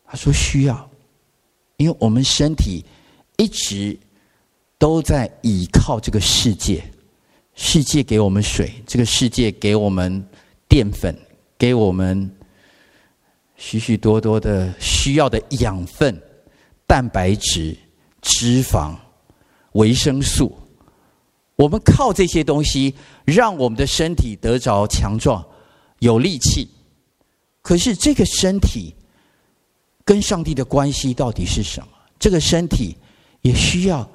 [0.07, 0.91] 他说需要，
[1.79, 2.85] 因为我们身体
[3.39, 3.99] 一直
[4.79, 6.85] 都在倚靠这个世界，
[7.55, 10.25] 世界给我们水，这个世界给我们
[10.69, 11.17] 淀粉，
[11.59, 12.31] 给我们
[13.57, 16.21] 许许多多的需要的养分、
[16.87, 17.77] 蛋白质、
[18.21, 18.95] 脂肪、
[19.73, 20.57] 维生素。
[21.57, 25.45] 我们靠这些东西，让我们的身体得着强壮、
[26.01, 26.69] 有力气。
[27.63, 28.95] 可是这个身体。
[30.05, 31.89] 跟上帝的关系到底是什么？
[32.17, 32.97] 这个身体
[33.43, 34.09] 也需要，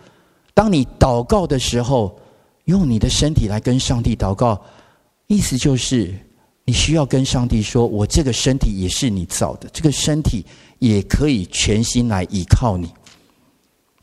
[0.54, 2.20] 当你祷告的时候，
[2.66, 4.62] 用你的身体来跟上帝祷告，
[5.28, 6.14] 意思就是
[6.66, 10.46] 你需要跟上帝说：“我这个身体也是你造的，这个身体
[10.80, 12.92] 也可以全心来依靠你。”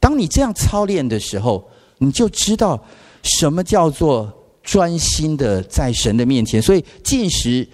[0.01, 1.68] 当你这样操练的时候，
[1.99, 2.82] 你就知道
[3.22, 4.32] 什么叫做
[4.62, 6.61] 专心的在神的面前。
[6.62, 7.68] 所以进食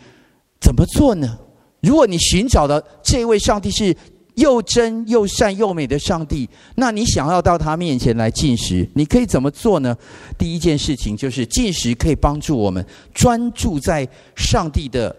[0.60, 1.38] 怎么做呢？
[1.80, 3.94] 如果你寻找的这位上帝是
[4.34, 9.96] 又真又善又美的上帝，那你想要到他面前来进食，你可以怎么做呢？
[10.36, 15.14] 第一件事情就是进食可以帮助我们专注在上帝的，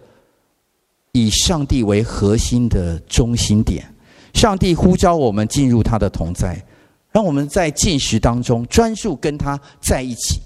[1.13, 3.85] 以上帝为核心的中心点。
[4.33, 6.61] 上帝呼召我们进入他的同在，
[7.13, 10.41] 让我们在进食当中专注跟他在一起。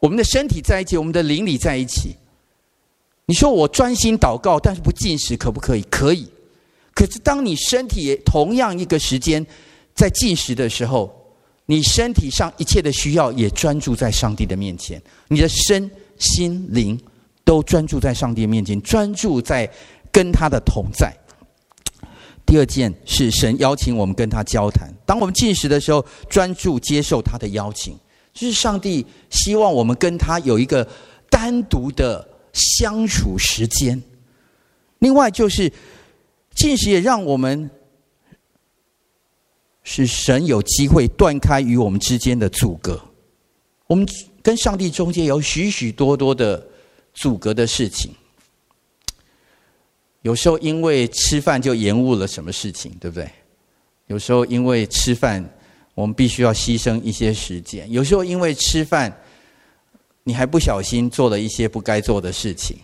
[0.00, 2.14] 我们的身体在一起，我们的灵里在一起。
[3.24, 5.82] 你说我专心祷告，但是不进食，可不可以？
[5.90, 6.28] 可以。
[6.94, 9.44] 可是当你身体同样一个时间
[9.94, 11.12] 在进食的时候，
[11.66, 16.98] 你身体上一切的需要也专注在上帝的面前，你的身心灵
[17.44, 19.68] 都专注在上帝面前，专注在
[20.12, 21.12] 跟他的同在。
[22.46, 24.92] 第二件是神邀请我们跟他交谈。
[25.04, 27.98] 当我们进食的时候，专注接受他的邀请，
[28.32, 30.86] 就是上帝希望我们跟他有一个
[31.28, 32.28] 单独的。
[32.54, 34.00] 相处时间，
[35.00, 35.68] 另外就是
[36.54, 37.70] 禁食也让我们
[39.82, 43.00] 使神有机会断开与我们之间的阻隔。
[43.86, 44.06] 我们
[44.42, 46.66] 跟上帝中间有许许多多的
[47.12, 48.12] 阻隔的事情，
[50.22, 53.30] 有时候因为吃饭就延误了什么事情，对不对？
[54.06, 55.44] 有时候因为吃饭，
[55.94, 59.14] 我们必须要牺牲一些时间；有时候因为吃饭。
[60.26, 62.78] 你还不小心做了一些不该做的事情，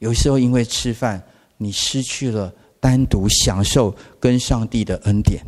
[0.00, 1.22] 有时候因为吃饭，
[1.56, 2.52] 你失去了
[2.82, 5.40] 单独享受跟上帝的恩典。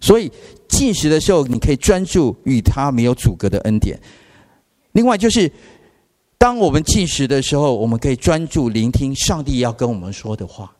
[0.00, 0.30] 所以
[0.68, 3.98] 进食的时候，你可以专注与他没有阻隔的恩典。
[4.92, 5.50] 另外就是，
[6.36, 10.70] 当我们进食的时候，我们可以专注聆听上帝要跟我们说的话，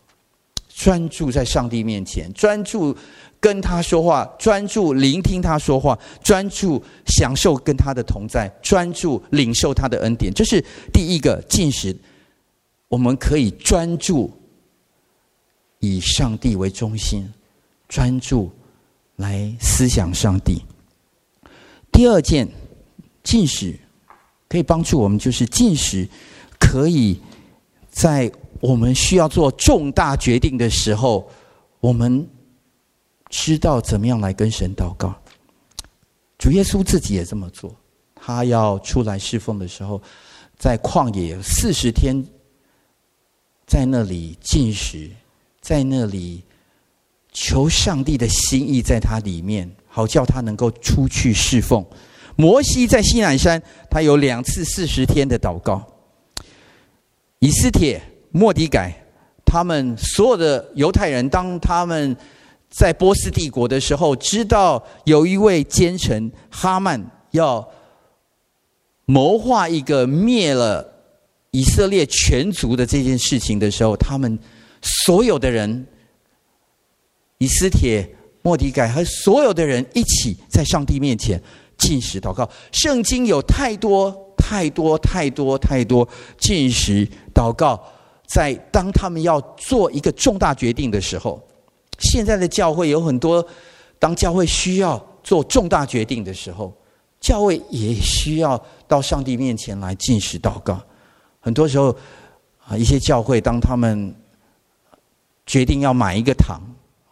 [0.68, 2.94] 专注在上帝面前，专注。
[3.40, 11.94] 跟他说话，专注聆听他说话，专注享受跟他的同在，专注领受他的恩典，这是第一个进食。
[12.88, 14.32] 我们可以专注
[15.84, 17.28] 以上帝为中心，
[17.88, 18.50] 专注
[19.16, 20.62] 来思想上帝。
[21.92, 22.48] 第二件
[23.22, 23.78] 禁食
[24.48, 26.08] 可以帮助我们，就是禁食
[26.58, 27.20] 可以
[27.90, 28.30] 在
[28.60, 31.28] 我们需要做重大决定的时候，
[31.80, 32.28] 我们。
[33.30, 35.12] 知道怎么样来跟神祷告，
[36.38, 37.74] 主耶稣自己也这么做。
[38.14, 40.00] 他要出来侍奉的时候，
[40.56, 42.24] 在旷野四十天，
[43.66, 45.10] 在那里禁食，
[45.64, 46.44] 在那里
[47.32, 51.82] 求上帝的心意在他里面，好叫他能够出去侍奉。
[52.36, 55.82] 摩西在西乃山，他有两次四十天的祷告。
[57.38, 58.94] 以斯帖、莫迪改，
[59.46, 62.14] 他们所有的犹太人，当他们。
[62.76, 67.00] 在波斯帝国的时候，知道有一位奸臣哈曼
[67.30, 67.64] 要
[69.04, 70.84] 谋划一个灭了
[71.52, 74.36] 以色列全族的这件事情的时候，他们
[74.84, 75.86] 所有的人，
[77.38, 78.08] 以斯帖、
[78.42, 81.42] 莫迪改和所有的人一起在上帝面前
[81.78, 82.48] 进食祷告。
[82.70, 86.06] 圣经有太多太多太多太多
[86.38, 87.82] 进食祷告，
[88.26, 91.42] 在当他们要做一个重大决定的时候。
[91.98, 93.44] 现在的教会有很多，
[93.98, 96.76] 当教会需要做重大决定的时候，
[97.20, 100.78] 教会也需要到上帝面前来进食祷告。
[101.40, 101.96] 很多时候，
[102.66, 104.14] 啊，一些教会当他们
[105.46, 106.60] 决定要买一个糖，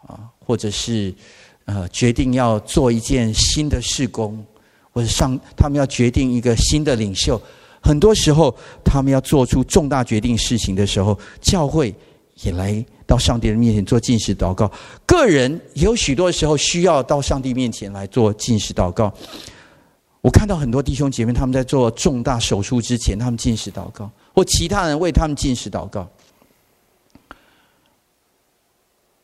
[0.07, 1.13] 啊，或者是
[1.65, 4.43] 呃决定要做一件新的事工，
[4.91, 7.41] 或者上他们要决定一个新的领袖，
[7.81, 11.93] 很多时候他们要做出重大决定事情的时候，教会
[12.41, 14.71] 也来到上帝的面前做进食祷告。
[15.05, 19.13] 个人也有许多时候需要到上帝面前来做进食祷告。
[20.21, 26.09] 我看到很多弟兄姐妹他们在做重大手术之前，他们进食祷告，或其他人为他们进食祷告。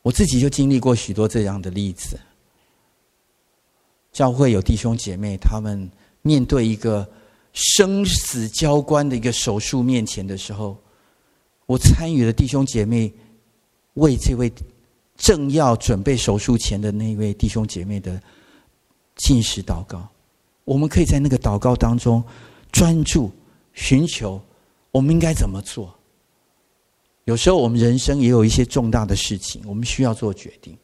[0.01, 2.19] 我自己就经历过许多这样的例子。
[4.11, 5.89] 教会有弟兄姐妹，他们
[6.21, 7.07] 面对一个
[7.53, 10.77] 生死交关的一个手术面前的时候，
[11.65, 13.13] 我参与了弟兄姐妹
[13.95, 14.51] 为这位
[15.17, 18.21] 正要准备手术前的那位弟兄姐妹的
[19.17, 20.07] 进食祷告。
[20.63, 22.23] 我们可以在那个祷告当中
[22.71, 23.31] 专注
[23.73, 24.41] 寻求，
[24.91, 25.93] 我们应该怎么做？
[27.29, 30.75] 有时候我们人生也有一些重大的事情，我们需要做决定。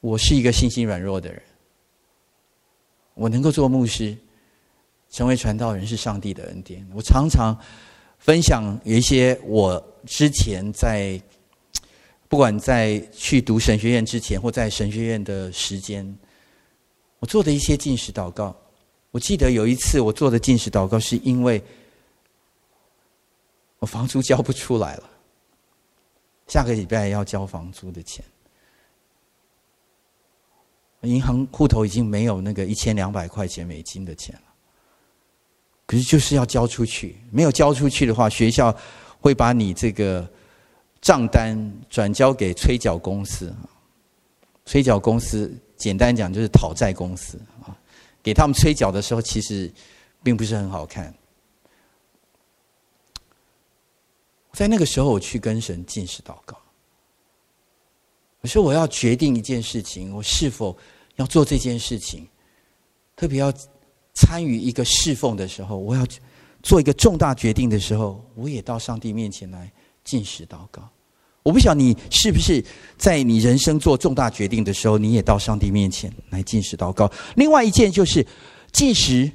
[0.00, 1.42] 我是一个信心软弱的人，
[3.14, 4.16] 我能够做牧师，
[5.10, 6.86] 成为传道人是上帝的恩典。
[6.94, 7.58] 我常常
[8.20, 11.20] 分享有一些我之前在，
[12.28, 16.16] 不管在去读神学院之前，或在神学院的时间。
[17.18, 18.54] 我做的一些禁食祷告，
[19.10, 21.60] 我记得有一次我做的禁食祷告，是因为
[23.78, 25.10] 我房租交不出来了，
[26.46, 28.24] 下个礼拜要交房租的钱，
[31.02, 34.42] 银行户头已经没有那个一千两百块钱美金的钱了，
[35.86, 38.76] 可是就是要交出去，没有交出去的话，学校
[39.20, 40.28] 会把你这个
[41.00, 43.54] 账单转交给催缴公司，
[44.64, 45.54] 催缴公司。
[45.76, 47.38] 简单讲就是讨债公司。
[47.62, 47.76] 啊，
[48.22, 49.70] 给他们催缴的时候，其实
[50.22, 51.14] 并不是很好看。
[54.56, 56.56] 在那个时候，我去跟神进食祷告，
[58.40, 60.74] 我说我要决定一件事情，我是否
[61.16, 62.26] 要做这件事情，
[63.14, 63.52] 特别要
[64.14, 66.06] 参与一个侍奉的时候，我要
[66.62, 69.70] 做一个重大决定的时候，我也到上帝面前来
[70.02, 70.88] 进食祷告。
[71.42, 72.64] 我不晓得你是不是
[72.96, 77.12] 在你人生做重大决定的时候，你也到上帝面前来进食祷告。
[77.34, 78.26] 另外一件就是
[78.72, 79.30] 进食，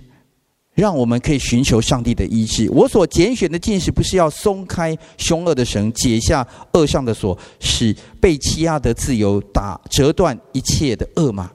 [0.74, 2.70] 让我们可以寻求上帝的医治。
[2.72, 11.52] 我所拣选的禁食，不是要松开凶恶的绳，解下恶上的锁，使被欺压的自由，打折断一切的恶吗？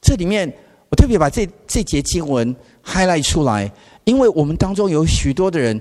[0.00, 0.52] 这里面
[0.88, 3.72] 我特别把这这节经文 highlight 出来，
[4.04, 5.80] 因为我们当中有许多的人，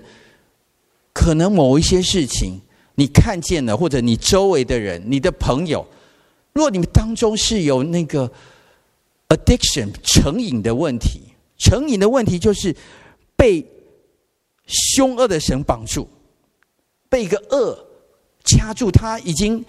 [1.14, 2.62] 可能某一些事情。
[2.96, 5.84] 你看见了，或者你周围的人、你的朋友，
[6.54, 8.30] 如果你们当中是有那个
[9.30, 11.22] addiction 成瘾的问题，
[11.62, 12.76] 成瘾的问题就是
[13.36, 13.64] 被
[14.66, 16.08] 凶恶的绳绑住，
[17.08, 17.78] 被一个恶
[18.44, 19.64] 掐住，他已经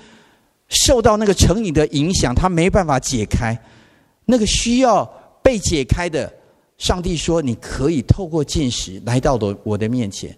[0.68, 3.56] 受到那个成瘾的影响，他没办法解开。
[4.24, 5.04] 那个需要
[5.42, 6.32] 被解开的，
[6.78, 10.34] 上帝说：“你可以透过进食来到我我的面前。”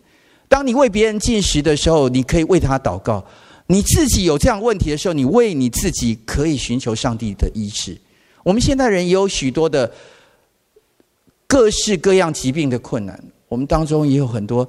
[0.49, 3.23] 当你为别人进食的时候，你可以为他祷告；
[3.69, 7.97] 你自己有这样问题的时候，你为你自己可以寻求上帝的医治。
[8.43, 9.91] 我们现代人也有许多的
[11.47, 14.69] 各式各样疾病的困难，我们当中也有很多，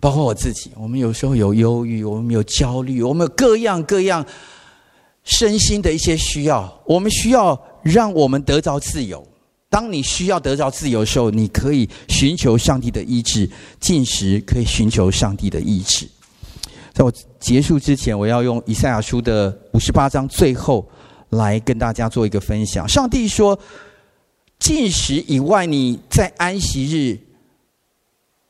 [0.00, 4.24] 包括我自己，我们有时候有忧郁，我们有焦虑，我们有各样各样
[5.24, 9.26] 身心的一些需要，我们需要让我们得着自由。
[9.68, 16.08] 当你需要得着自由的时候，你可以寻求上帝的医治，进食可以寻求上帝的医治。
[16.92, 20.84] 在我结束之前，我要用以赛亚书的五十八章最后
[21.28, 22.86] 来跟大家做一个分享。
[22.88, 23.56] 上帝说，
[24.60, 27.18] 进食以外，你在安息日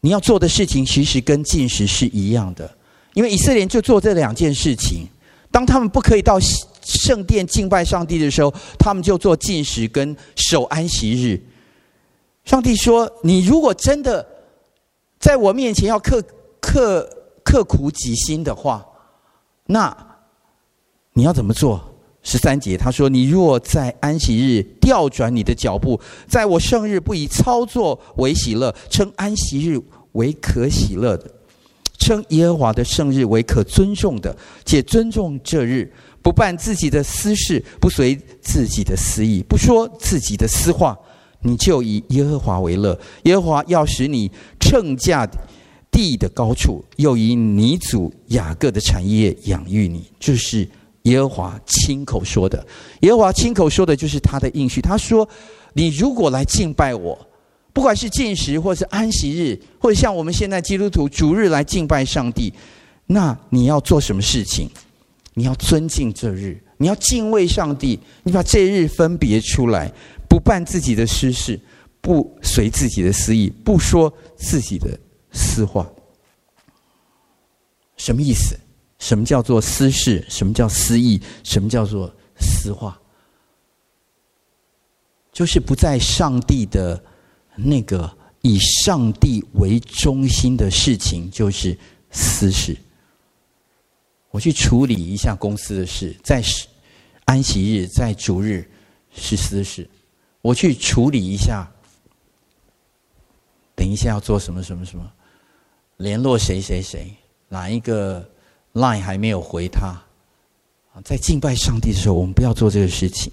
[0.00, 2.70] 你要做的事情，其实跟进食是一样的，
[3.14, 5.06] 因为以色列人就做这两件事情。
[5.52, 6.38] 当他们不可以到
[6.82, 11.40] 圣殿敬拜上帝的时候，他们就做进食跟守安息日。
[12.44, 14.26] 上帝说：“你如果真的
[15.18, 16.22] 在我面前要刻
[16.60, 17.08] 刻
[17.44, 18.84] 刻苦己心的话，
[19.66, 19.96] 那
[21.12, 21.84] 你要怎么做？”
[22.22, 29.80] 十三节他说：“你若在安息日调转你的脚步，在我圣日不以操作为喜乐，称安息日
[30.12, 31.30] 为可喜乐的。”
[31.98, 35.92] 称耶和华的圣日为可尊重的，且尊重这日，
[36.22, 40.98] 不办自己的私事，不随自己的私意，不说自己的私话，
[41.42, 42.98] 你就以耶和华为乐。
[43.24, 45.28] 耶和华要使你乘驾
[45.90, 50.10] 地的高处，又以你祖雅各的产业养育你。
[50.18, 50.66] 这、就是
[51.10, 52.64] 耶和华亲口说的。
[53.00, 54.80] 耶和华亲口说的就是他的应许。
[54.80, 55.28] 他说
[55.74, 57.18] ：“你如果来敬拜我。”
[57.72, 62.52] 不管是进食，或是安息日，或者像我们现在基督徒逐日来敬拜上帝，
[63.06, 64.68] 那你要做什么事情？
[65.34, 69.90] 你要尊敬这日，你要敬畏上帝，你把这日分别出来，
[70.28, 71.58] 不办自己的私事，
[72.00, 74.98] 不随自己的私意，不说自己的
[75.30, 75.88] 私话。
[77.96, 78.58] 什么意思？
[79.00, 80.24] 什么叫做私事？
[80.28, 81.20] 什么叫私意？
[81.42, 82.96] 什么叫做私话？
[85.32, 87.02] 就是不在上帝的
[87.56, 91.76] 那个以上帝为中心的事情，就是
[92.10, 92.76] 私事。
[94.30, 96.42] 我去处理一下公司的事，在
[97.24, 98.70] 安息日、在主日
[99.12, 99.88] 是私事。
[100.42, 101.66] 我去处理一下，
[103.74, 105.10] 等一下要做什么什么什么，
[105.96, 107.14] 联络谁谁谁，
[107.48, 108.28] 哪一个
[108.74, 110.00] line 还没有回他？
[111.04, 113.32] 在敬拜上帝的时候，我们不要做这个事情。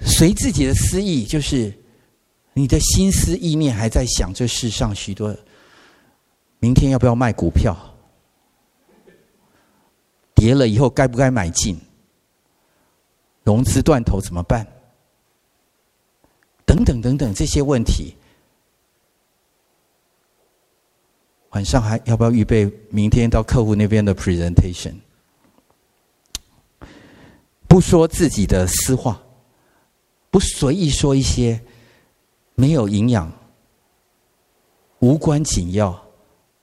[0.00, 1.72] 随自己的私意，就是
[2.52, 5.34] 你的心思意念还在想这世上许多，
[6.60, 7.76] 明天要不要卖股票？
[10.34, 11.76] 跌了以后该不该买进？
[13.44, 14.66] 融资断头怎么办？
[16.64, 18.14] 等等等等这些问题，
[21.52, 24.94] 晚上还要不要预备明天到客户那边的 presentation？
[27.68, 29.20] 不说自己的私话，
[30.30, 31.60] 不随意说一些
[32.54, 33.30] 没有营养、
[35.00, 35.98] 无关紧要、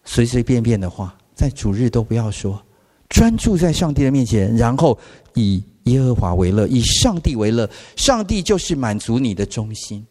[0.04, 2.62] 随随便便的话，在主日都不要说。
[3.10, 4.98] 专注在上帝的面前，然后
[5.34, 7.68] 以耶和华为乐，以上帝为乐。
[7.96, 10.06] 上帝就是满足你的中心，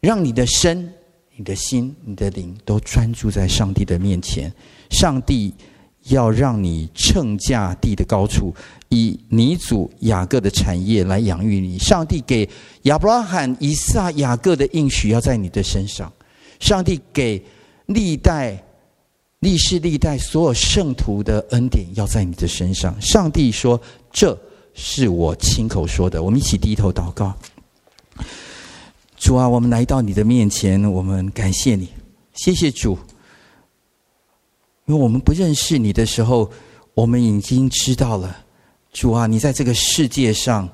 [0.00, 0.90] 让你的身、
[1.36, 4.52] 你的心、你的灵都专注在上帝的面前。
[4.90, 5.54] 上帝
[6.04, 8.54] 要让你乘驾地的高处，
[8.88, 11.78] 以你祖雅各的产业来养育你。
[11.78, 12.48] 上帝给
[12.82, 16.12] 亚伯拉罕、以撒、雅各的应许要在你的身上。
[16.58, 17.40] 上帝给
[17.86, 18.62] 历代。
[19.40, 22.98] 历世历代所有圣徒的恩典要在你的身上。
[23.00, 23.78] 上帝说
[24.10, 24.36] ：“这
[24.72, 27.36] 是我亲口说的。”我们一起低头祷告。
[29.26, 31.88] 主啊，我们来到你的面前，我们感谢你，
[32.34, 32.96] 谢谢主。
[34.84, 36.48] 因为我们不认识你的时候，
[36.94, 38.44] 我们已经知道了。
[38.92, 40.68] 主啊，你在这个世界上，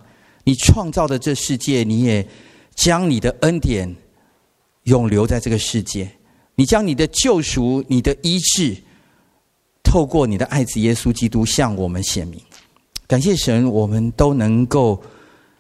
[0.45, 2.29] 你创造的这世界，你也
[2.75, 3.97] 将你的恩典
[4.83, 6.07] 永留在这个世界。
[6.55, 8.77] 你将你的救赎、你的医治，
[9.83, 12.39] 透过你的爱子耶稣基督向我们显明。
[13.07, 15.03] 感谢神，我们都能够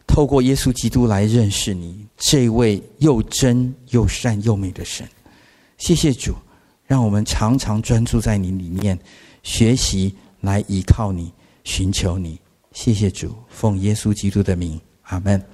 [0.06, 5.04] 透过耶稣基督来认识你这位又真又善又美的神。
[5.76, 6.32] 谢谢主，
[6.86, 8.96] 让我们常常专注在你里面，
[9.42, 11.32] 学习来依靠你，
[11.64, 12.38] 寻求你。
[12.70, 15.44] 谢谢主，奉耶稣基督的名，阿门。